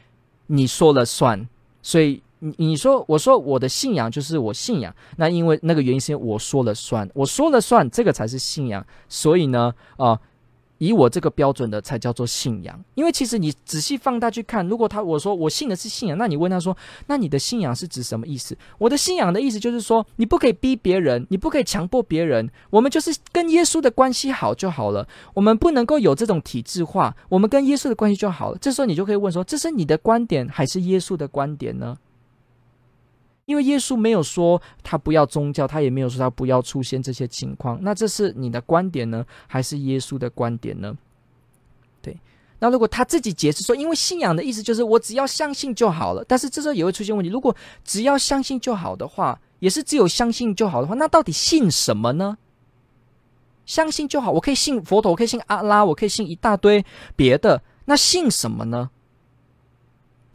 [0.47, 1.47] 你说了算，
[1.81, 10.19] 所以你你说我说我的信仰就是我信仰，那因为那个原因是我说了算，我说了算，这个才是信仰，所以呢，啊、
[10.77, 16.75] 以我这个标准的才叫做信仰，因为其实你仔细放大去看，如果他我说我信的是信仰，那你问他说，
[17.07, 18.57] 那你的信仰是指什么意思？
[18.77, 28.57] 我的信仰的意思就是说，你不可以逼别人，你不可以强迫别人，我们就是跟耶稣的关系好就好了，我们不能够有这种体制化，我们跟耶稣的关系就好了。
[28.59, 31.95] 这时候你就可以问说，这是你的观点还是耶稣的观点呢？
[33.45, 37.77] 因为耶稣没有说他不要宗教，他也没有说他不要出现这些情况。
[37.81, 40.95] 那这是你的观点呢，还是耶稣的观点呢？
[42.01, 42.17] 对。
[42.58, 47.29] 那如果他自己解释说，因为信仰的意思就是我只要相信就好了，但是这时候也会出现问题。
[47.29, 52.38] 如果只要相信就好的话，也是只有相信就好的话，那到底信什么呢？
[53.67, 56.84] 相信就好，我可以信佛陀，我可以信阿拉，我可以信一大堆
[57.15, 58.89] 别的，那信什么呢？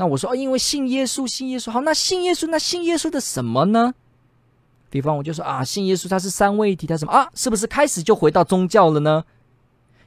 [0.01, 1.83] 那我说哦，因为信耶稣，信耶稣好。
[1.83, 3.93] 那信耶稣，那信耶稣的什么呢？
[4.89, 7.29] 比方我就说啊，信耶稣他是三位一体，他什么啊？
[7.35, 9.23] 是不是开始就回到宗教了呢？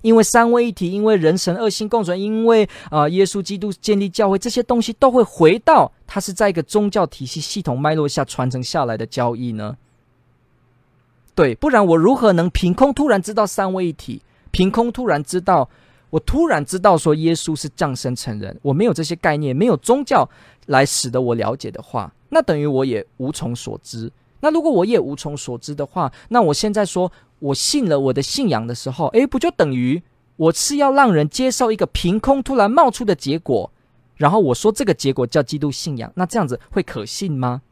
[0.02, 9.78] 因为三位一体，因为人神二心共存，因为啊，耶稣基督建立教会，这些东西都会回到他是在一个宗教体系系统脉络下传承下来的交易呢？
[11.36, 14.24] 对，不然我如何能凭空突然知道三位一体？
[14.50, 15.70] 凭空突然知道？
[16.14, 20.30] 我突然知道说耶稣是降生成人，我没有这些概念，没有宗教
[20.68, 24.12] 来使得我了解的话，那等于我也无从所知。
[24.42, 30.04] 那如果我也无从所知的话，那我现在说我信了我的信仰的时候，诶，不就等于
[30.36, 33.72] 我是要让人接受一个凭空突然冒出的结果，
[34.16, 37.64] 然后我说这个结果叫基督信仰，那这样子会可信吗？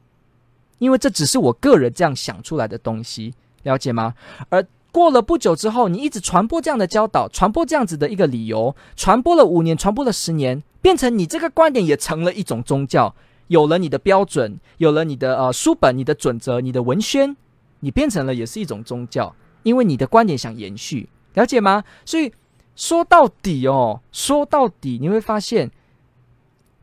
[0.80, 4.16] 因为这只是我个人这样想出来的东西，了解吗？
[4.50, 13.16] 而过了不久之后，你一直传播这样的教导，传播这样子的一个理由，传播了五年，传播了十年，变成你这个观点也成了一种宗教，
[13.48, 17.38] 有了你的标准，有了你的呃书本、你的准则、你的文宣，
[17.80, 21.84] 你变成了也是一种宗教，因为你的观点想延续，了解吗？
[22.06, 22.34] 所以
[22.76, 25.72] 说到底哦，说到底你会发现，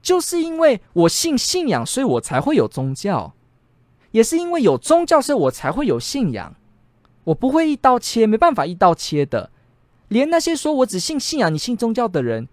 [0.00, 3.34] 就是因为我信信仰，所以我才会有宗教。
[4.12, 6.54] 也是因为有宗教，所以我才会有信仰。
[7.28, 9.50] 我不会一刀切，没办法一刀切的。
[10.08, 12.48] 连那些说我只信信仰、你信宗教的人，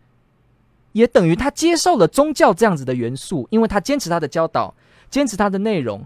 [0.92, 4.74] 也等于他接受了宗教这样子的元素，因为他坚持他的教导，
[5.10, 6.06] 坚持他的内容。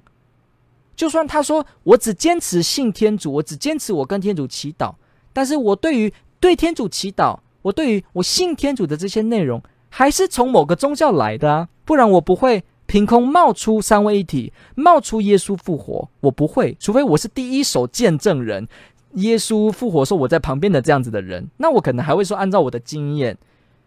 [0.96, 4.94] 就算他说我只坚持信天主，我只坚持我跟天主祈祷，
[5.34, 12.64] 但是我对于对天主祈祷，我对于我信天主的这些内容，还是从某个宗教来的啊，不然我不会。
[12.90, 18.68] 凭空冒出三位一体，冒出耶稣复活，我不会，除非我是第一手见证人，
[19.14, 23.38] 耶稣复活说我在旁边的这样子的人，那我可能还会说按照我的经验，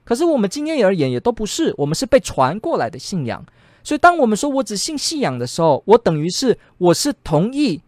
[0.04, 3.44] 可是我们经验而言也都不是，我们是被传过来的信仰，
[3.82, 7.82] 所以当我们说我只信信仰的时候，我等于是我是同意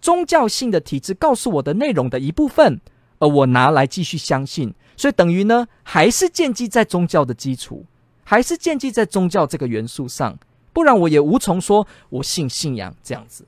[0.00, 2.80] 宗教性的体制告诉我的内容的一部分，
[3.18, 7.84] 而我拿来继续相信，所以等于呢还是建基在宗教的基础。
[8.24, 10.36] 还是建基在宗教这个元素上，
[10.72, 13.46] 不然我也无从说我信信仰这样子，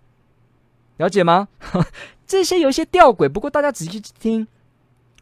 [0.98, 1.48] 了解吗？
[2.26, 4.46] 这些有一些吊诡，不过大家仔细去听，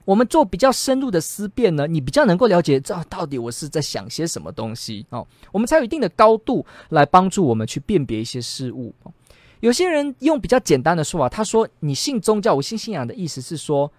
[0.05, 8.95] 我们做比较深入的思辨呢，你比较能够了解这到底我是在想些什么东西哦，我们才有一定的高度来帮助我们去辨别一些事物。
[9.61, 13.91] 有些人用比较简单的说法，他说你信宗教，我信信仰的意思是说，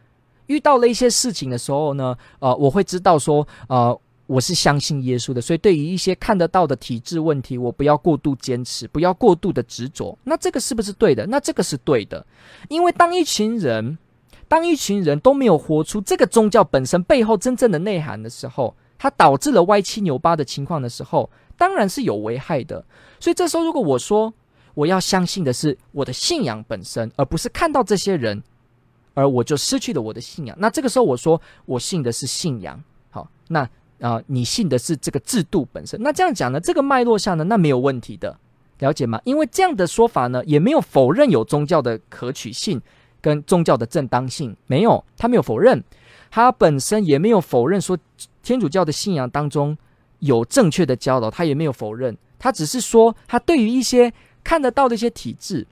[0.48, 4.00] 遇到了一些事情的时候呢，呃，我会知道说，呃。
[4.28, 10.18] 我是相信耶稣的，所以对于一些看得到的体制问题，我不要过度坚持，不要过度的执着。
[10.24, 11.28] 那这个是不是对的？
[11.28, 12.26] 那这个是对的，
[12.68, 14.00] 因为当一群人，
[14.48, 22.84] 当一群人都没有活出这个宗教本身背后真正的内涵的时候，它导致了歪七扭八的情况的时候，当然是有危害的。
[23.20, 24.34] 所以这时候，如果我说
[24.74, 28.42] 我要相信的是我的信仰本身，而不是看到这些人，
[29.14, 30.58] 而我就失去了我的信仰。
[30.60, 32.84] 那这个时候，我说我信的是信仰。
[33.12, 33.70] 好，那。
[34.02, 38.38] 啊、你信的是这个制度本身，那这样讲呢，这个脉络下呢，那没有问题的，
[38.80, 39.22] 了解吗？
[39.24, 42.82] 因为这样的说法呢，也没有否认有宗教的可取性
[43.22, 45.82] 跟宗教的正当性，没有，他没有否认，
[46.30, 47.98] 他本身也没有否认说
[48.44, 49.78] 天主教的信仰当中
[50.20, 54.12] 有正确的教导，他也没有否认，他只是说他对于一些
[54.44, 55.66] 看得到的一些体制，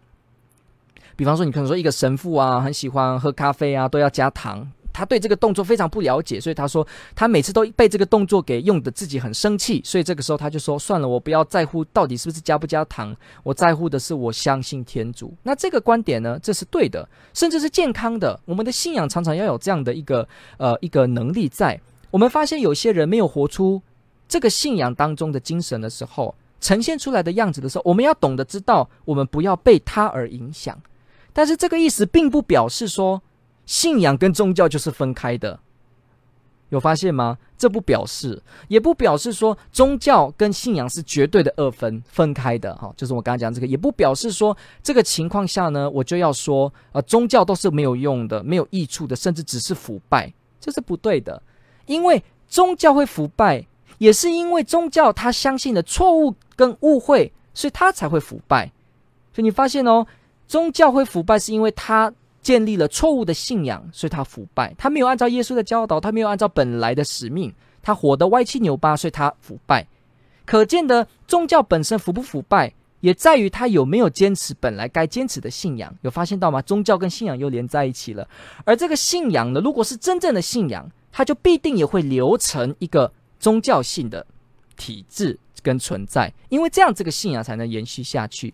[1.15, 4.71] 比方说你可能说一个神父啊，很喜欢喝咖啡啊，都要加糖。
[4.93, 15.33] 他对这个动作非常不了解，所以他说他每次都被这个动作给用得自己很生气，所以这个时候他就说算了，我不要在乎到底是不是加不加糖，我在乎的是我相信天主。
[15.41, 18.39] 那这个观点呢，这是对的，甚至是健康的。
[18.45, 20.27] 我们的信仰常常要有这样的一个
[20.57, 21.79] 呃一个能力在。
[22.11, 23.81] 我们发现有些人没有活出
[24.27, 30.79] 这个信仰当中的精神的时候，呈现出来的样子的时候，我们要懂得知道，我们不要被他而影响。
[31.33, 33.21] 但是这个意思并不表示说。
[33.65, 35.59] 信仰跟宗教就是分开的，
[36.69, 37.37] 有发现吗？
[37.57, 42.75] 这不表示，也不表示说宗教跟信仰是绝对的二分分开的。
[42.75, 51.41] 哈，就是我刚才讲这个，也不表示说这个情况下呢，我就要说，呃，宗教都是没有用的、没有益处的，甚至只是腐败，这是不对的。
[51.85, 53.65] 因为宗教会腐败，
[53.97, 58.69] 也是因为宗教他相信的错误跟误会，所以他才会腐败。
[59.33, 60.05] 所以你发现哦，
[60.49, 62.11] 宗教会腐败，是因为他。
[62.43, 64.75] 建立了错误的信仰，所以他腐败。
[64.77, 69.87] 他没有按照耶稣的教导，他没有按照本来的使命，他活得歪七扭八，所以他腐败。
[70.45, 75.95] 可见的宗教本身腐不腐败，也在于他有没有坚持本来该坚持的信仰。
[76.01, 76.61] 有发现到吗？
[76.61, 78.27] 宗教跟信仰又连在一起了。
[78.65, 84.25] 而这个信仰呢，如果是真正的信仰，它就必定也会留成一个宗教性的
[84.75, 88.53] 体制跟存在，因为这样这个信仰才能延续下去。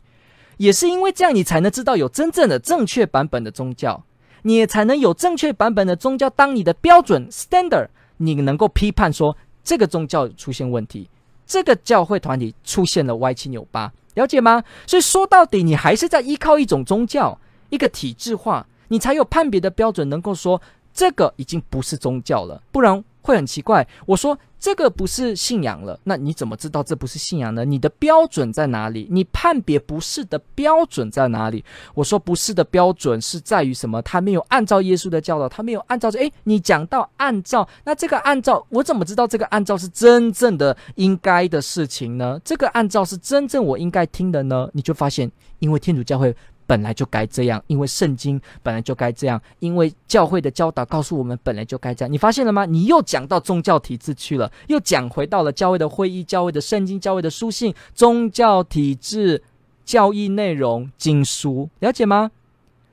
[0.60, 4.03] 也是因为这样，你才能知道有真正的正确版本的宗教，
[4.43, 7.88] 你也才能有正确版本的宗教当你的标准 standard，
[8.18, 11.10] 你能够批判说这个宗教出现问题，
[11.45, 14.62] 这个教会团体出现了歪七扭八，了解吗？
[14.86, 17.39] 所以说到底，你还是在依靠一种宗教，
[17.70, 20.62] 一个体制化，你才有判别的标准，能够说
[20.93, 23.88] 这个已经不是宗教了，不然会很奇怪。
[24.06, 24.38] 我说。
[24.60, 27.64] 这个不是信仰了，那你怎么知道这不是信仰呢？
[27.64, 29.08] 你的标准在哪里？
[29.10, 31.64] 你判别不是的标准在哪里？
[31.94, 34.02] 我说不是的标准是在于什么？
[34.02, 36.20] 他没有按照耶稣的教导，他没有按照这。
[36.20, 42.38] 诶，你讲到按照，那这个按照，我怎么知道这个按照是真正的应该的事情呢？
[42.44, 44.70] 这个按照是真正我应该听的呢？
[44.74, 46.36] 你就发现，因为天主教会。
[46.70, 52.14] 本来就该这样，因为圣经本来就该这样，因为教会的教导告诉我们本来就该这样。
[52.14, 52.64] 你发现了吗？
[52.64, 59.42] 你又讲到宗教体制去了，又讲回到了教会的会议、教会的圣经、教会的书信、宗教体制、
[59.84, 62.30] 教义内容、经书，了解吗？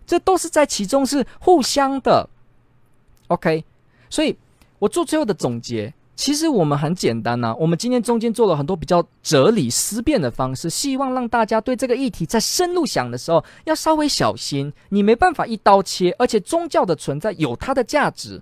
[0.07, 2.31] 这都是在其中是互相的。
[3.27, 3.63] OK，
[4.09, 4.39] 所以
[4.79, 14.73] 我做最后的总结，其实我们很简单呐、我们今天中间做了很多比较哲理思辨的方式，希望让大家对这个议题在深入想的时候要稍微小心。
[14.89, 18.41] 你没办法一刀切，而且宗教的存在有它的价值，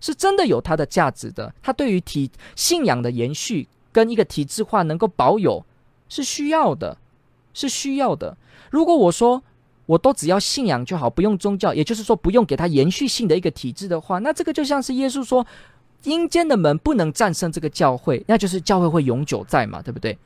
[0.00, 1.52] 是真的有它的价值的。
[1.62, 5.64] 它对于体信仰的延续跟一个体制化能够保有
[6.10, 6.98] 是需要的，
[7.54, 8.36] 是需要的。
[8.70, 9.42] 如果我说
[9.86, 15.46] 我都只要信仰就好，不用宗教，也就是说不用给它延续性的一个体制的话，那这个就像是耶稣说。
[16.04, 20.16] 阴间的门不能战胜这个教会，那就是教会会永久在嘛，对不对？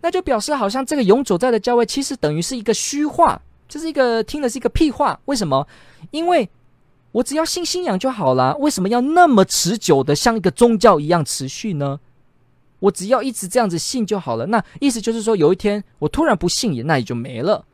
[0.00, 5.18] 那就表示好像这个永久在的教会，其实等于是一个虚话，这是一个听的是一个屁话。
[5.26, 5.66] 为什么？
[6.10, 6.48] 因为
[7.12, 12.00] 我只要信信仰就好了，为什么要那么持久的像一个宗教一样持续呢？
[12.80, 14.46] 我只要一直这样子信就好了。
[14.46, 17.64] 那意思就是说，有一天我突然不信也，那也就没了。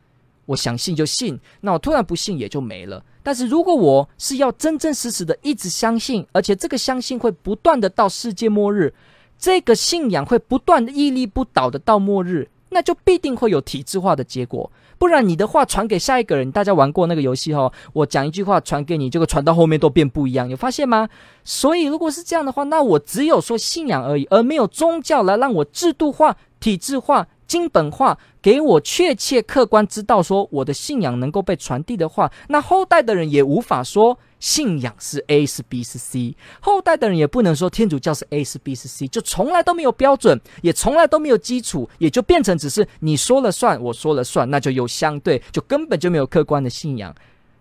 [0.49, 3.03] 我想信就信，那我突然不信也就没了。
[3.21, 8.91] 但是如果我是要真真实实的一直相信，而且这个相信会不断的到世界末日，
[9.37, 14.71] 这个信仰会不断的屹立不倒的到末日，那就必定会有体制化的结果。
[14.97, 21.07] 不然你的话传给下一个人，大家玩过那个游戏哈，我讲一句话传给你，结果传到后面都变不一样，有发现吗？
[21.43, 27.27] 所以如果是这样的话，那我只有说信仰而已，而没有宗教来让我制度化、体制化。
[27.49, 47.13] 经本化，给我确切客观知道说我的信仰能够被传递的话，那后代的人也无法说信仰是 A 是 B 是 C，后代的人也不能说天主教是 A 是 B 是 C，就从来都没有标准，也从来都没有基础，也就变成只是你说了算，我说了算，那就有相对，就根本就没有客观的信仰。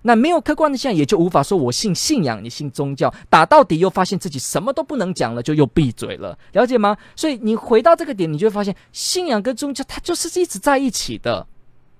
[0.09, 6.96] 那没有客观的信仰，也就无法说我信信仰，你信宗教，打到底又发现自己什么都不能讲了，就又闭嘴了，了解吗？
[7.14, 11.46] 所以你回到这个点，你就会发现信仰跟宗教它就是一直在一起的，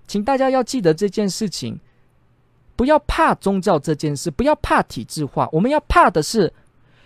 [0.07, 1.79] 请大家要记得这件事情，
[2.77, 6.51] 不要怕宗教这件事，不要怕体制化，我们要怕的是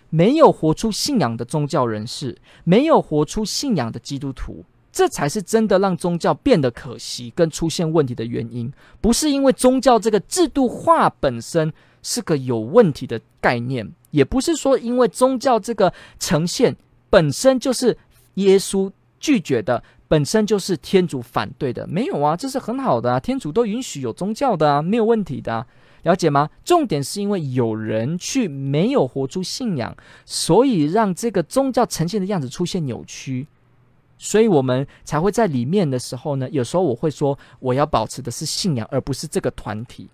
[0.09, 4.65] 没有活出信仰的宗教人士，没有活出信仰的基督徒。
[4.93, 8.71] 这才是真的让宗教变得可惜跟出现问题的原因，
[9.01, 11.73] 不是因为宗教这个制度化本身
[12.03, 16.77] 是个有问题的概念，也不是说因为宗教这个呈现
[17.09, 17.97] 本身就是
[18.35, 25.67] 耶稣拒绝的，本身就是天主反对的，没有啊，这是很好的啊，天主都允许有宗教的啊，没有问题的啊，
[26.03, 26.51] 了解吗？
[26.65, 33.47] 重点是因为有人去没有活出信仰，所以让这个宗教呈现的样子出现扭曲。
[34.25, 40.09] 所以我们才会在里面的时候呢，有时候我会说，我要保持的是信仰，而不是这个团体，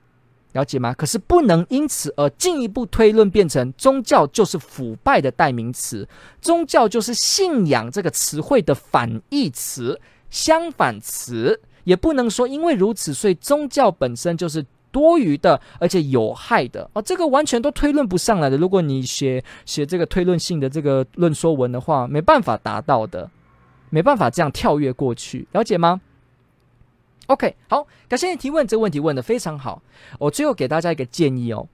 [0.53, 0.95] 了解吗？
[0.95, 6.09] 可是不能因此而进一步推论变成宗教就是腐败的代名词，
[6.41, 10.01] 宗教就是信仰这个词汇的反义词、
[10.31, 18.57] 相反词，也不能说因为如此，所以宗教本身就是多余的，而且有害的哦，这个完全都推论不上来的。
[18.57, 23.31] 如果你写写这个推论性的这个论说文的话，没办法达到的。
[23.91, 26.01] 没办法这样跳跃过去，了解吗
[27.27, 29.83] ？OK，好，感谢你提问，这个问题问的非常好。
[30.19, 31.69] 我最后给大家一个建议哦，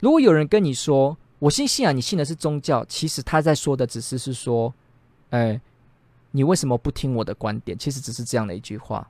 [0.00, 4.72] 如果有人跟你说我信信仰，你信的是宗教，其实他在说的只是是说，
[5.30, 5.60] 哎，
[6.32, 7.78] 你为什么不听我的观点？
[7.78, 9.08] 其实只是这样的一句话，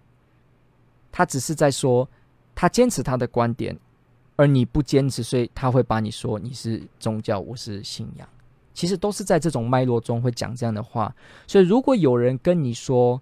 [1.11, 2.09] 他只是在说
[2.55, 3.77] 他坚持他的观点，
[4.37, 8.29] 而你不坚持，所以他会把你说你是宗教，我是信仰。
[8.73, 11.15] 其实都是在这种脉络中会讲这样的话，
[11.47, 13.21] 所以如果有人跟你说，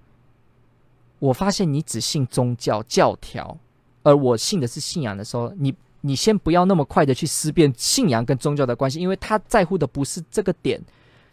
[1.18, 3.56] 我发现你只信宗教教条，
[4.02, 10.80] 而我信的是信仰的时候，你你先不要那么快的去思辨信仰跟宗教的关系，因为他在乎的不是这个点，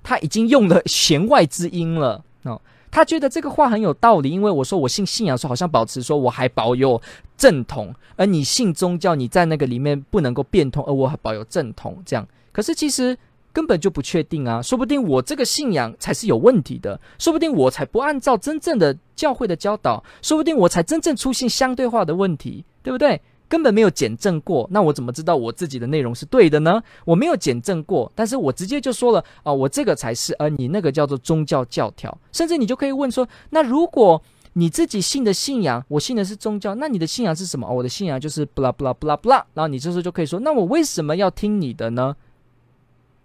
[0.01, 2.59] 他已经用了弦外之音了哦，
[2.89, 6.99] 他觉得这个话很有道理，因为我说我信信仰的时候，好像保持说我还保有
[7.37, 13.15] 正统，而你信宗教，你在那个里面不能够变通，而我还保有正统，这样，可是其实。
[13.55, 23.21] 根本就不确定啊，说不定我这个信仰才是有问题的，说不定我才不按照真正的教会的教导，说不定我才真正出现相对化的问题，对不对？
[23.47, 26.83] 根本没有检证过，那我怎么知道我自己的内容是对的呢？
[27.05, 37.71] 我没有检证过，但是我直接就说了啊，我这个才是，而你那个叫做宗教教条，甚至你就可以问说，那如果你自己信的信仰，我信的是宗教，那你的信仰是什么？
[37.71, 42.15] 我的信仰就是布拉布拉布拉布拉，然后你这时候就可以说，那我为什么要听你的呢？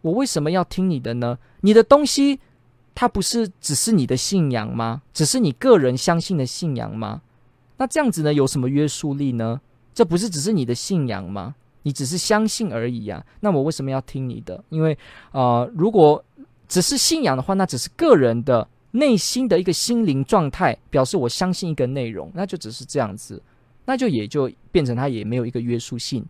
[0.02, 1.38] 我为什么要听你的呢？
[1.60, 2.40] 你的东西，
[2.94, 5.02] 它不是只是你的信仰吗？
[5.12, 7.22] 只是你个人相信的信仰吗？
[7.76, 9.60] 那这样子呢，有什么约束力呢？
[9.92, 11.54] 这不是只是你的信仰吗？
[11.82, 13.24] 你只是相信而已啊。
[13.40, 14.62] 那我为什么要听你的？
[14.68, 14.96] 因为、
[15.32, 16.22] 呃，如果
[16.68, 23.42] 只是信仰的话，那只是个人的内心的一个心灵状态，表示我相信一个内容，那就只是这样子，
[23.86, 26.24] 那就也就变成它也没有一个约束性。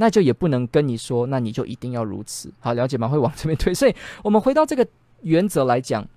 [0.00, 3.06] 那就也不能跟你说，那你就一定要如此，好，了解吗？
[3.06, 3.94] 会往这边推，所以
[4.24, 4.86] 我们回到这个
[5.20, 6.08] 原则来讲，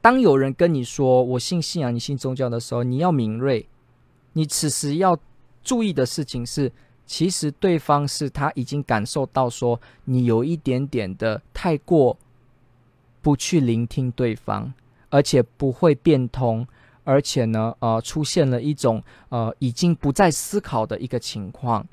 [0.00, 3.64] 当有人跟你说“我信信仰，你信宗教”的时候，你要敏锐。
[4.32, 5.16] 你此时要
[5.62, 6.72] 注意的事情是，
[7.06, 12.18] 其实对方是他已经感受到说你有一点点的太过
[13.22, 14.74] 不去聆听对方，
[15.10, 16.66] 而且不会变通，
[17.04, 21.86] 而且呢，呃，出现了一种呃已经不再思考的一个情况。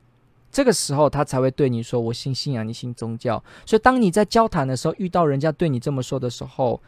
[0.57, 6.81] 这个时候，他才会对你说：“我信信仰，你信宗教。”所以，当你在交谈的时候，遇到人家对你这么说的时候，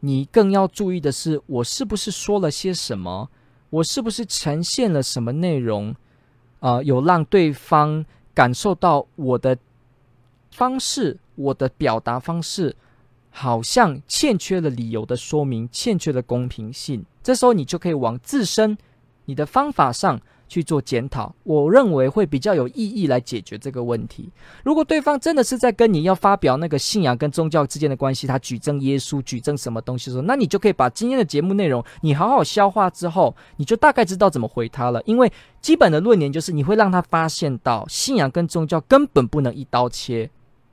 [0.00, 3.28] 你更要注意的是，我是不是说了些什么？
[3.68, 5.94] 我是不是呈现了什么内容？
[6.60, 8.02] 啊、有让对方
[8.32, 9.58] 感受到我的
[10.50, 12.74] 方式，我的表达方式
[13.28, 17.04] 好像欠缺了理由的说明，欠缺了公平性。
[17.22, 18.78] 这时候，你就可以往自身
[19.26, 20.18] 你的方法上。
[20.52, 24.28] 去做检讨，我认为会比较有意义来解决这个问题。
[24.62, 35.02] 如果对方真的是在跟你要发表那个信仰跟宗教之间的关系，他举证耶稣、举证什么东西的时候，那你就可以把今天的节目内容你好好消化之后，你就大概知道怎么回他了。
[35.06, 35.32] 因为
[35.62, 40.28] 基本的论点就是你会让他发现到信仰跟宗教根本不能一刀切，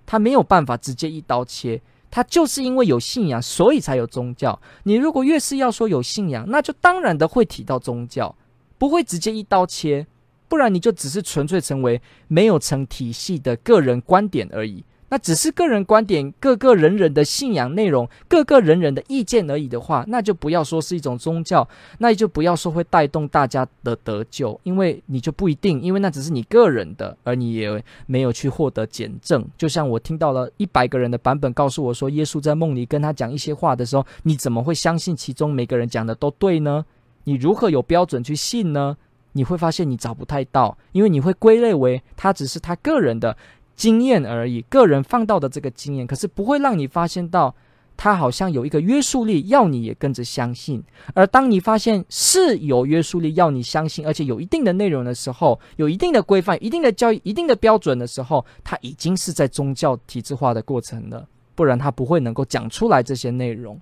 [0.06, 4.60] 他没有办法直接一刀切，他就是因为有信仰，所以才有宗教。
[4.84, 8.36] 你如果越是要说有信仰，那就当然的会提到宗教。
[8.80, 10.08] 不会直接一刀切，
[10.48, 14.84] 不然你就只是纯粹成为没有成体系的个人观点而已。
[15.12, 21.68] 那只是个人观点，各个人人的信仰内容，各个人人的意见而已的话，那就不要说是一种宗教，
[21.98, 29.44] 那就不要说会带动大家的得救，因为你就不一定，因为那只是你个人的，而你也没有去获得检证。
[29.58, 36.86] 就像我听到了一百个人的版本告诉我说，耶稣在梦里跟他讲一些话的时候，你怎么会相信其中每个人讲的都对呢？
[37.26, 38.98] 你如何有标准去信呢？
[39.34, 43.38] 你会发现你找不太到，因为你会归类为他只是他个人的
[43.76, 47.54] 经验而已，个人放到的这个经验，可是不会让你发现到
[47.96, 50.84] 他好像有一个约束力，要你也跟着相信。
[51.14, 63.80] 而当你发现是有约束力要你相信，而且有一定的内容的时候，有一定的规范、一定的教育、一定的标准的时候，他已经是在宗教体制化的过程了，不然他不会能够讲出来这些内容。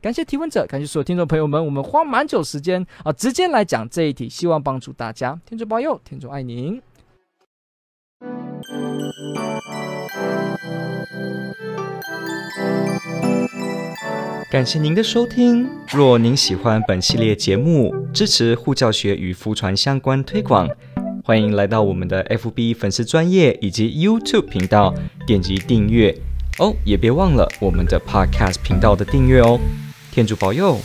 [0.00, 1.62] 感谢提问者，感谢所有听众朋友们。
[1.62, 5.38] 我们花蛮久时间啊，直接来讲这一题，希望帮助大家。
[5.44, 6.80] 天主保佑，天主爱您。
[14.50, 15.68] 感谢您的收听。
[15.92, 20.66] 若您喜欢本系列节目，支持护教学与福传相关推广，
[21.22, 24.94] 欢迎来到我们的 FB 粉丝专业以及 YouTube 频道，
[25.26, 26.16] 点击订阅
[26.58, 26.74] 哦。
[26.86, 29.60] 也别忘了我们的 Podcast 频道的订阅哦。
[30.10, 30.80] 天主保佑。